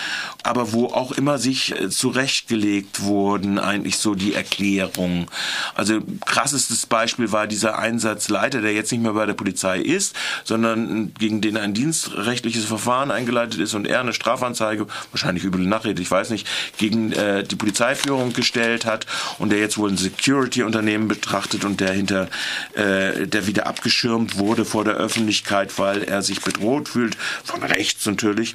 aber 0.42 0.72
wo 0.73 0.87
auch 0.87 1.13
immer 1.13 1.39
sich 1.39 1.79
äh, 1.79 1.91
zurechtgelegt 1.91 3.03
wurden, 3.03 3.59
eigentlich 3.59 3.99
so 3.99 4.15
die 4.15 4.35
Erklärungen. 4.35 5.27
Also 5.75 6.01
krassestes 6.25 6.87
Beispiel 6.87 7.33
war 7.33 7.47
dieser 7.47 7.79
Einsatzleiter, 7.79 8.61
der 8.61 8.73
jetzt 8.73 8.93
nicht 8.93 9.03
mehr 9.03 9.13
bei 9.13 9.27
der 9.27 9.35
Polizei 9.35 9.79
ist, 9.79 10.17
sondern 10.45 11.13
gegen 11.19 11.41
den 11.41 11.57
ein 11.57 11.75
dienstrechtliches 11.75 12.65
Verfahren 12.65 13.11
eingeleitet 13.11 13.61
ist 13.61 13.75
und 13.75 13.87
er 13.87 14.01
eine 14.01 14.13
Strafanzeige, 14.13 14.87
wahrscheinlich 15.11 15.45
üble 15.45 15.67
Nachrede, 15.67 16.03
ich 16.03 16.11
weiß 16.11 16.31
nicht, 16.31 16.47
gegen 16.79 17.13
äh, 17.13 17.45
die 17.45 17.57
Polizeiführung 17.57 18.33
gestellt 18.33 18.87
hat 18.87 19.07
und 19.39 19.51
der 19.51 19.59
jetzt 19.59 19.79
wohl 19.79 19.91
ein 19.91 19.97
Security-Unternehmen 19.97 21.09
betrachtet 21.09 21.65
und 21.65 21.81
der 21.81 21.93
hinter, 21.93 22.29
äh, 22.75 23.27
der 23.27 23.47
wieder 23.47 23.67
abgeschirmt 23.67 24.39
wurde 24.39 24.65
vor 24.65 24.85
der 24.85 24.95
Öffentlichkeit, 24.95 25.79
weil 25.79 26.03
er 26.05 26.23
sich 26.23 26.41
bedroht 26.41 26.89
fühlt, 26.89 27.17
von 27.45 27.63
rechts 27.63 28.07
natürlich. 28.07 28.55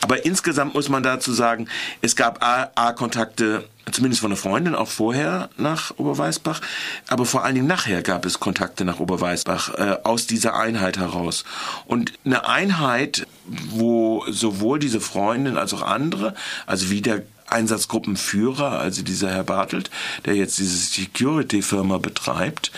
Aber 0.00 0.24
insgesamt 0.24 0.74
muss 0.74 0.88
man 0.88 1.02
dazu 1.02 1.32
sagen, 1.32 1.53
es 2.00 2.16
gab 2.16 2.42
A-Kontakte 2.42 3.64
zumindest 3.92 4.22
von 4.22 4.30
der 4.30 4.38
Freundin 4.38 4.74
auch 4.74 4.88
vorher 4.88 5.50
nach 5.56 5.92
Oberweißbach, 5.98 6.60
aber 7.08 7.26
vor 7.26 7.44
allen 7.44 7.54
Dingen 7.54 7.66
nachher 7.66 8.02
gab 8.02 8.24
es 8.24 8.40
Kontakte 8.40 8.84
nach 8.84 9.00
Oberweißbach 9.00 9.74
äh, 9.74 9.96
aus 10.04 10.26
dieser 10.26 10.56
Einheit 10.56 10.98
heraus. 10.98 11.44
Und 11.86 12.12
eine 12.24 12.48
Einheit, 12.48 13.26
wo 13.44 14.24
sowohl 14.28 14.78
diese 14.78 15.00
Freundin 15.00 15.58
als 15.58 15.74
auch 15.74 15.82
andere, 15.82 16.34
also 16.66 16.90
wie 16.90 17.02
der 17.02 17.22
Einsatzgruppenführer, 17.46 18.78
also 18.78 19.02
dieser 19.02 19.30
Herr 19.30 19.44
Bartelt, 19.44 19.90
der 20.24 20.34
jetzt 20.34 20.58
diese 20.58 20.76
Security-Firma 20.76 21.98
betreibt, 21.98 22.72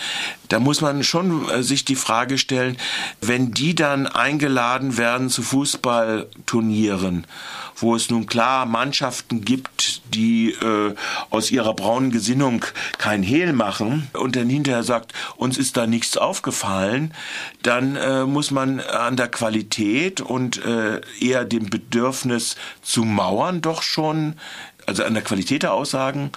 da 0.49 0.59
muss 0.59 0.81
man 0.81 1.03
schon 1.03 1.49
äh, 1.49 1.63
sich 1.63 1.85
die 1.85 1.95
Frage 1.95 2.37
stellen, 2.37 2.77
wenn 3.21 3.51
die 3.51 3.75
dann 3.75 4.07
eingeladen 4.07 4.97
werden 4.97 5.29
zu 5.29 5.41
Fußballturnieren, 5.41 7.27
wo 7.75 7.95
es 7.95 8.09
nun 8.09 8.25
klar 8.25 8.65
Mannschaften 8.65 9.43
gibt, 9.43 10.01
die 10.13 10.51
äh, 10.51 10.95
aus 11.29 11.51
ihrer 11.51 11.73
braunen 11.73 12.11
Gesinnung 12.11 12.65
kein 12.97 13.23
Hehl 13.23 13.53
machen 13.53 14.07
und 14.13 14.35
dann 14.35 14.49
hinterher 14.49 14.83
sagt, 14.83 15.13
uns 15.35 15.57
ist 15.57 15.77
da 15.77 15.87
nichts 15.87 16.17
aufgefallen, 16.17 17.13
dann 17.63 17.95
äh, 17.95 18.25
muss 18.25 18.51
man 18.51 18.79
an 18.79 19.17
der 19.17 19.27
Qualität 19.27 20.21
und 20.21 20.63
äh, 20.65 21.01
eher 21.19 21.45
dem 21.45 21.69
Bedürfnis 21.69 22.55
zu 22.81 23.03
mauern 23.03 23.61
doch 23.61 23.81
schon 23.81 24.35
also 24.87 25.03
an 25.03 25.13
der 25.13 25.23
Qualität 25.23 25.63
der 25.63 25.73
Aussagen 25.73 26.31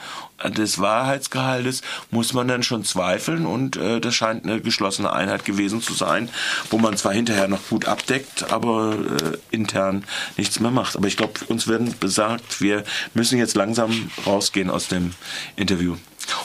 des 0.45 0.81
Wahrheitsgehaltes 0.81 1.83
muss 2.11 2.33
man 2.33 2.49
dann 2.49 2.63
schon 2.63 2.85
zweifeln 2.85 3.47
und 3.47 3.77
äh, 3.77 4.01
das 4.01 4.15
scheint 4.15 4.45
eine 4.45 4.61
geschlossene 4.61 5.13
Einheit 5.13 5.45
gewesen 5.45 5.81
zu 5.81 5.95
sein, 5.95 6.29
wo 6.71 6.79
man 6.79 6.97
zwar 6.97 7.13
hinterher 7.13 7.49
noch 7.49 7.69
gut 7.69 7.87
abdeckt, 7.87 8.51
aber 8.51 8.95
äh, 8.95 9.39
intern 9.55 10.05
nichts 10.37 10.61
mehr 10.61 10.73
macht. 10.73 10.97
Aber 10.97 11.07
ich 11.07 11.17
glaube, 11.17 11.45
uns 11.47 11.69
werden 11.69 11.95
besagt, 11.99 12.61
wir 12.61 12.85
müssen 13.15 13.39
jetzt 13.39 13.55
langsam 13.55 14.11
rausgehen 14.27 14.69
aus 14.69 14.89
dem 14.89 15.13
Interview. 15.57 15.97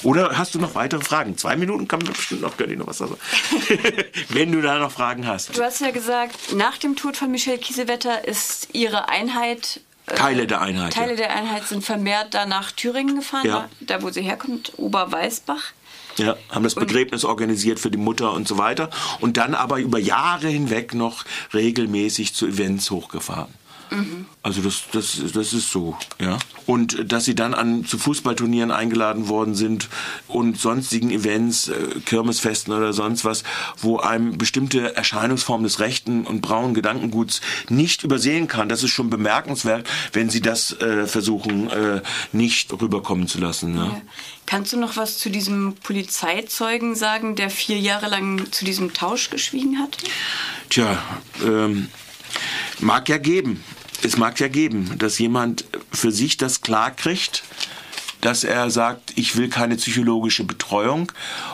Oder 0.03 0.37
hast 0.37 0.55
du 0.55 0.59
noch 0.59 0.75
weitere 0.75 1.01
Fragen? 1.01 1.37
Zwei 1.37 1.55
Minuten 1.55 1.87
kann 1.87 1.99
man 1.99 2.13
bestimmt 2.13 2.41
noch, 2.41 2.57
Götti, 2.57 2.75
noch 2.75 2.87
was 2.87 2.99
sagen. 2.99 3.17
Wenn 4.29 4.51
du 4.51 4.61
da 4.61 4.79
noch 4.79 4.91
Fragen 4.91 5.27
hast. 5.27 5.57
Du 5.57 5.63
hast 5.63 5.81
ja 5.81 5.91
gesagt, 5.91 6.53
nach 6.53 6.77
dem 6.77 6.95
Tod 6.95 7.17
von 7.17 7.31
Michel 7.31 7.57
Kiesewetter 7.57 8.27
ist 8.27 8.69
ihre 8.73 9.09
Einheit 9.09 9.81
Teile 10.05 10.47
der 10.47 10.61
Einheit. 10.61 10.93
Teile 10.93 11.11
ja. 11.11 11.17
der 11.17 11.35
Einheit 11.35 11.67
sind 11.67 11.83
vermehrt 11.83 12.33
da 12.33 12.45
nach 12.45 12.71
Thüringen 12.71 13.15
gefahren, 13.15 13.45
ja. 13.45 13.69
da 13.81 14.01
wo 14.01 14.09
sie 14.11 14.21
herkommt, 14.21 14.73
Oberweißbach. 14.77 15.73
Ja, 16.17 16.37
haben 16.49 16.63
das 16.63 16.75
Begräbnis 16.75 17.23
und, 17.23 17.29
organisiert 17.29 17.79
für 17.79 17.91
die 17.91 17.97
Mutter 17.97 18.31
und 18.33 18.47
so 18.47 18.57
weiter. 18.57 18.89
Und 19.19 19.37
dann 19.37 19.53
aber 19.53 19.79
über 19.79 19.99
Jahre 19.99 20.47
hinweg 20.47 20.93
noch 20.93 21.25
regelmäßig 21.53 22.33
zu 22.33 22.47
Events 22.47 22.89
hochgefahren. 22.91 23.53
Mhm. 23.91 24.25
Also 24.43 24.61
das, 24.61 24.83
das, 24.91 25.21
das 25.33 25.53
ist 25.53 25.71
so, 25.71 25.97
ja. 26.19 26.37
Und 26.65 27.11
dass 27.11 27.25
sie 27.25 27.35
dann 27.35 27.53
an 27.53 27.85
zu 27.85 27.97
Fußballturnieren 27.97 28.71
eingeladen 28.71 29.27
worden 29.27 29.55
sind 29.55 29.89
und 30.27 30.59
sonstigen 30.59 31.11
Events, 31.11 31.67
äh, 31.67 31.99
Kirmesfesten 32.05 32.73
oder 32.73 32.93
sonst 32.93 33.25
was, 33.25 33.43
wo 33.77 33.97
einem 33.97 34.37
bestimmte 34.37 34.95
Erscheinungsform 34.95 35.63
des 35.63 35.79
rechten 35.79 36.25
und 36.25 36.41
braunen 36.41 36.73
Gedankenguts 36.73 37.41
nicht 37.69 38.03
übersehen 38.03 38.47
kann. 38.47 38.69
Das 38.69 38.83
ist 38.83 38.91
schon 38.91 39.09
bemerkenswert, 39.09 39.87
wenn 40.13 40.29
sie 40.29 40.41
das 40.41 40.79
äh, 40.79 41.07
versuchen, 41.07 41.69
äh, 41.69 42.01
nicht 42.31 42.71
rüberkommen 42.73 43.27
zu 43.27 43.39
lassen. 43.39 43.75
Ja. 43.75 43.85
Ja. 43.85 44.01
Kannst 44.45 44.73
du 44.73 44.77
noch 44.77 44.95
was 44.95 45.17
zu 45.17 45.29
diesem 45.29 45.73
Polizeizeugen 45.75 46.95
sagen, 46.95 47.35
der 47.35 47.49
vier 47.49 47.79
Jahre 47.79 48.09
lang 48.09 48.51
zu 48.51 48.63
diesem 48.63 48.93
Tausch 48.93 49.29
geschwiegen 49.29 49.79
hat? 49.79 49.97
Tja, 50.69 51.01
ähm, 51.43 51.89
mag 52.79 53.09
ja 53.09 53.17
geben 53.17 53.63
es 54.03 54.17
mag 54.17 54.39
ja 54.39 54.47
geben, 54.47 54.97
dass 54.97 55.19
jemand 55.19 55.65
für 55.91 56.11
sich 56.11 56.37
das 56.37 56.61
klar 56.61 56.91
kriegt, 56.91 57.43
dass 58.21 58.43
er 58.43 58.71
sagt, 58.71 59.13
ich 59.15 59.35
will 59.35 59.49
keine 59.49 59.75
psychologische 59.75 60.43
Betreuung 60.43 61.11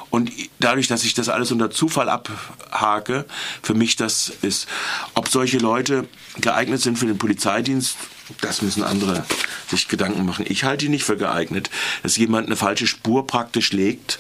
und 0.10 0.32
dadurch, 0.60 0.88
dass 0.88 1.04
ich 1.04 1.14
das 1.14 1.28
alles 1.28 1.52
unter 1.52 1.70
Zufall 1.70 2.08
abhake, 2.08 3.26
für 3.62 3.74
mich 3.74 3.98
das 3.98 4.32
ist, 4.42 4.68
ob 5.14 5.28
solche 5.28 5.58
Leute 5.58 6.08
geeignet 6.40 6.82
sind 6.82 6.98
für 6.98 7.08
den 7.08 7.18
Polizeidienst, 7.18 7.98
das 8.40 8.62
müssen 8.62 8.84
andere 8.84 9.26
sich 9.70 9.90
Gedanken 9.90 10.26
machen. 10.26 10.46
Ich 10.48 10.64
halte 10.64 10.86
ihn 10.86 10.92
nicht 10.92 11.04
für 11.04 11.18
geeignet, 11.18 11.70
dass 12.04 12.16
jemand 12.16 12.48
eine 12.48 12.56
falsche 12.56 12.88
Spur 12.88 13.28
praktisch 13.28 13.74
legt 13.74 14.20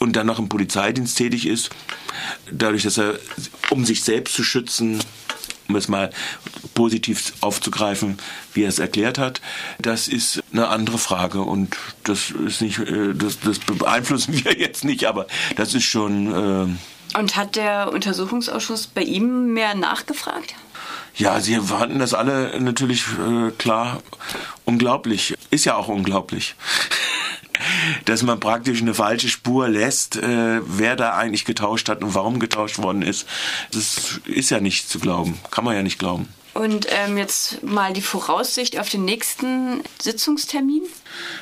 und 0.00 0.16
dann 0.16 0.26
noch 0.26 0.40
im 0.40 0.48
Polizeidienst 0.48 1.16
tätig 1.16 1.46
ist, 1.46 1.70
dadurch, 2.50 2.82
dass 2.82 2.98
er, 2.98 3.18
um 3.70 3.84
sich 3.84 4.02
selbst 4.02 4.34
zu 4.34 4.42
schützen, 4.42 4.98
um 5.68 5.76
es 5.76 5.88
mal 5.88 6.10
positiv 6.74 7.32
aufzugreifen, 7.40 8.18
wie 8.54 8.62
er 8.62 8.68
es 8.68 8.78
erklärt 8.78 9.18
hat, 9.18 9.40
das 9.78 10.08
ist 10.08 10.42
eine 10.52 10.68
andere 10.68 10.98
Frage 10.98 11.42
und 11.42 11.76
das 12.04 12.30
ist 12.30 12.60
nicht, 12.60 12.78
äh, 12.78 13.14
das, 13.14 13.40
das 13.40 13.58
beeinflussen 13.58 14.34
wir 14.44 14.58
jetzt 14.58 14.84
nicht, 14.84 15.06
aber 15.06 15.26
das 15.56 15.74
ist 15.74 15.84
schon. 15.84 16.74
Äh 16.74 17.18
und 17.18 17.36
hat 17.36 17.56
der 17.56 17.92
Untersuchungsausschuss 17.92 18.88
bei 18.88 19.02
ihm 19.02 19.54
mehr 19.54 19.74
nachgefragt? 19.74 20.54
Ja, 21.14 21.40
sie 21.40 21.58
fanden 21.60 21.98
das 21.98 22.12
alle 22.12 22.60
natürlich 22.60 23.04
äh, 23.18 23.50
klar 23.52 24.02
unglaublich. 24.66 25.34
Ist 25.50 25.64
ja 25.64 25.76
auch 25.76 25.88
unglaublich 25.88 26.56
dass 28.04 28.22
man 28.22 28.40
praktisch 28.40 28.80
eine 28.80 28.94
falsche 28.94 29.28
Spur 29.28 29.68
lässt, 29.68 30.16
äh, 30.16 30.60
wer 30.64 30.96
da 30.96 31.14
eigentlich 31.14 31.44
getauscht 31.44 31.88
hat 31.88 32.02
und 32.02 32.14
warum 32.14 32.38
getauscht 32.38 32.78
worden 32.78 33.02
ist. 33.02 33.26
Das 33.72 34.20
ist 34.24 34.50
ja 34.50 34.60
nicht 34.60 34.88
zu 34.88 34.98
glauben, 34.98 35.38
kann 35.50 35.64
man 35.64 35.74
ja 35.74 35.82
nicht 35.82 35.98
glauben. 35.98 36.28
Und 36.56 36.86
ähm, 36.90 37.18
jetzt 37.18 37.62
mal 37.62 37.92
die 37.92 38.00
Voraussicht 38.00 38.78
auf 38.78 38.88
den 38.88 39.04
nächsten 39.04 39.82
Sitzungstermin? 40.00 40.82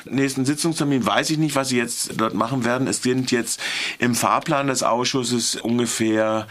Nächsten 0.03 0.43
Sitzungstermin 0.43 1.05
weiß 1.05 1.29
ich 1.29 1.37
nicht, 1.37 1.55
was 1.55 1.69
Sie 1.69 1.77
jetzt 1.77 2.19
dort 2.19 2.33
machen 2.33 2.65
werden. 2.65 2.87
Es 2.87 3.01
sind 3.01 3.31
jetzt 3.31 3.61
im 3.97 4.13
Fahrplan 4.13 4.67
des 4.67 4.83
Ausschusses 4.83 5.55
ungefähr 5.55 6.47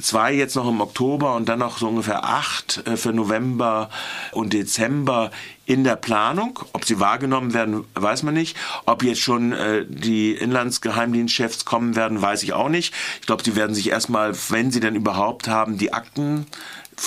zwei 0.00 0.32
jetzt 0.32 0.56
noch 0.56 0.68
im 0.68 0.80
Oktober 0.80 1.34
und 1.34 1.48
dann 1.48 1.58
noch 1.58 1.78
so 1.78 1.88
ungefähr 1.88 2.24
acht 2.24 2.86
äh, 2.86 2.96
für 2.96 3.12
November 3.12 3.90
und 4.32 4.52
Dezember 4.52 5.30
in 5.64 5.84
der 5.84 5.96
Planung. 5.96 6.60
Ob 6.72 6.84
sie 6.84 7.00
wahrgenommen 7.00 7.54
werden, 7.54 7.84
weiß 7.94 8.22
man 8.22 8.34
nicht. 8.34 8.56
Ob 8.86 9.02
jetzt 9.02 9.20
schon 9.20 9.52
äh, 9.52 9.84
die 9.88 10.32
Inlandsgeheimdienstchefs 10.32 11.64
kommen 11.64 11.96
werden, 11.96 12.20
weiß 12.22 12.42
ich 12.42 12.52
auch 12.52 12.68
nicht. 12.68 12.94
Ich 13.20 13.26
glaube, 13.26 13.42
sie 13.44 13.56
werden 13.56 13.74
sich 13.74 13.90
erstmal, 13.90 14.34
wenn 14.50 14.70
sie 14.70 14.80
denn 14.80 14.94
überhaupt 14.94 15.48
haben, 15.48 15.78
die 15.78 15.92
Akten 15.92 16.46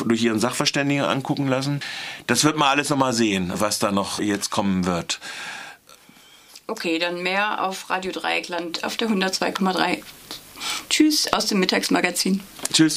durch 0.05 0.21
ihren 0.21 0.39
Sachverständigen 0.39 1.03
angucken 1.03 1.47
lassen. 1.47 1.79
Das 2.27 2.43
wird 2.43 2.57
man 2.57 2.69
alles 2.69 2.89
nochmal 2.89 3.13
sehen, 3.13 3.51
was 3.55 3.79
da 3.79 3.91
noch 3.91 4.19
jetzt 4.19 4.51
kommen 4.51 4.85
wird. 4.85 5.19
Okay, 6.67 6.99
dann 6.99 7.23
mehr 7.23 7.63
auf 7.63 7.89
Radio 7.89 8.11
Dreieckland 8.11 8.83
auf 8.83 8.95
der 8.95 9.09
102,3. 9.09 10.03
Tschüss 10.89 11.31
aus 11.33 11.47
dem 11.47 11.59
Mittagsmagazin. 11.59 12.41
Tschüss. 12.73 12.95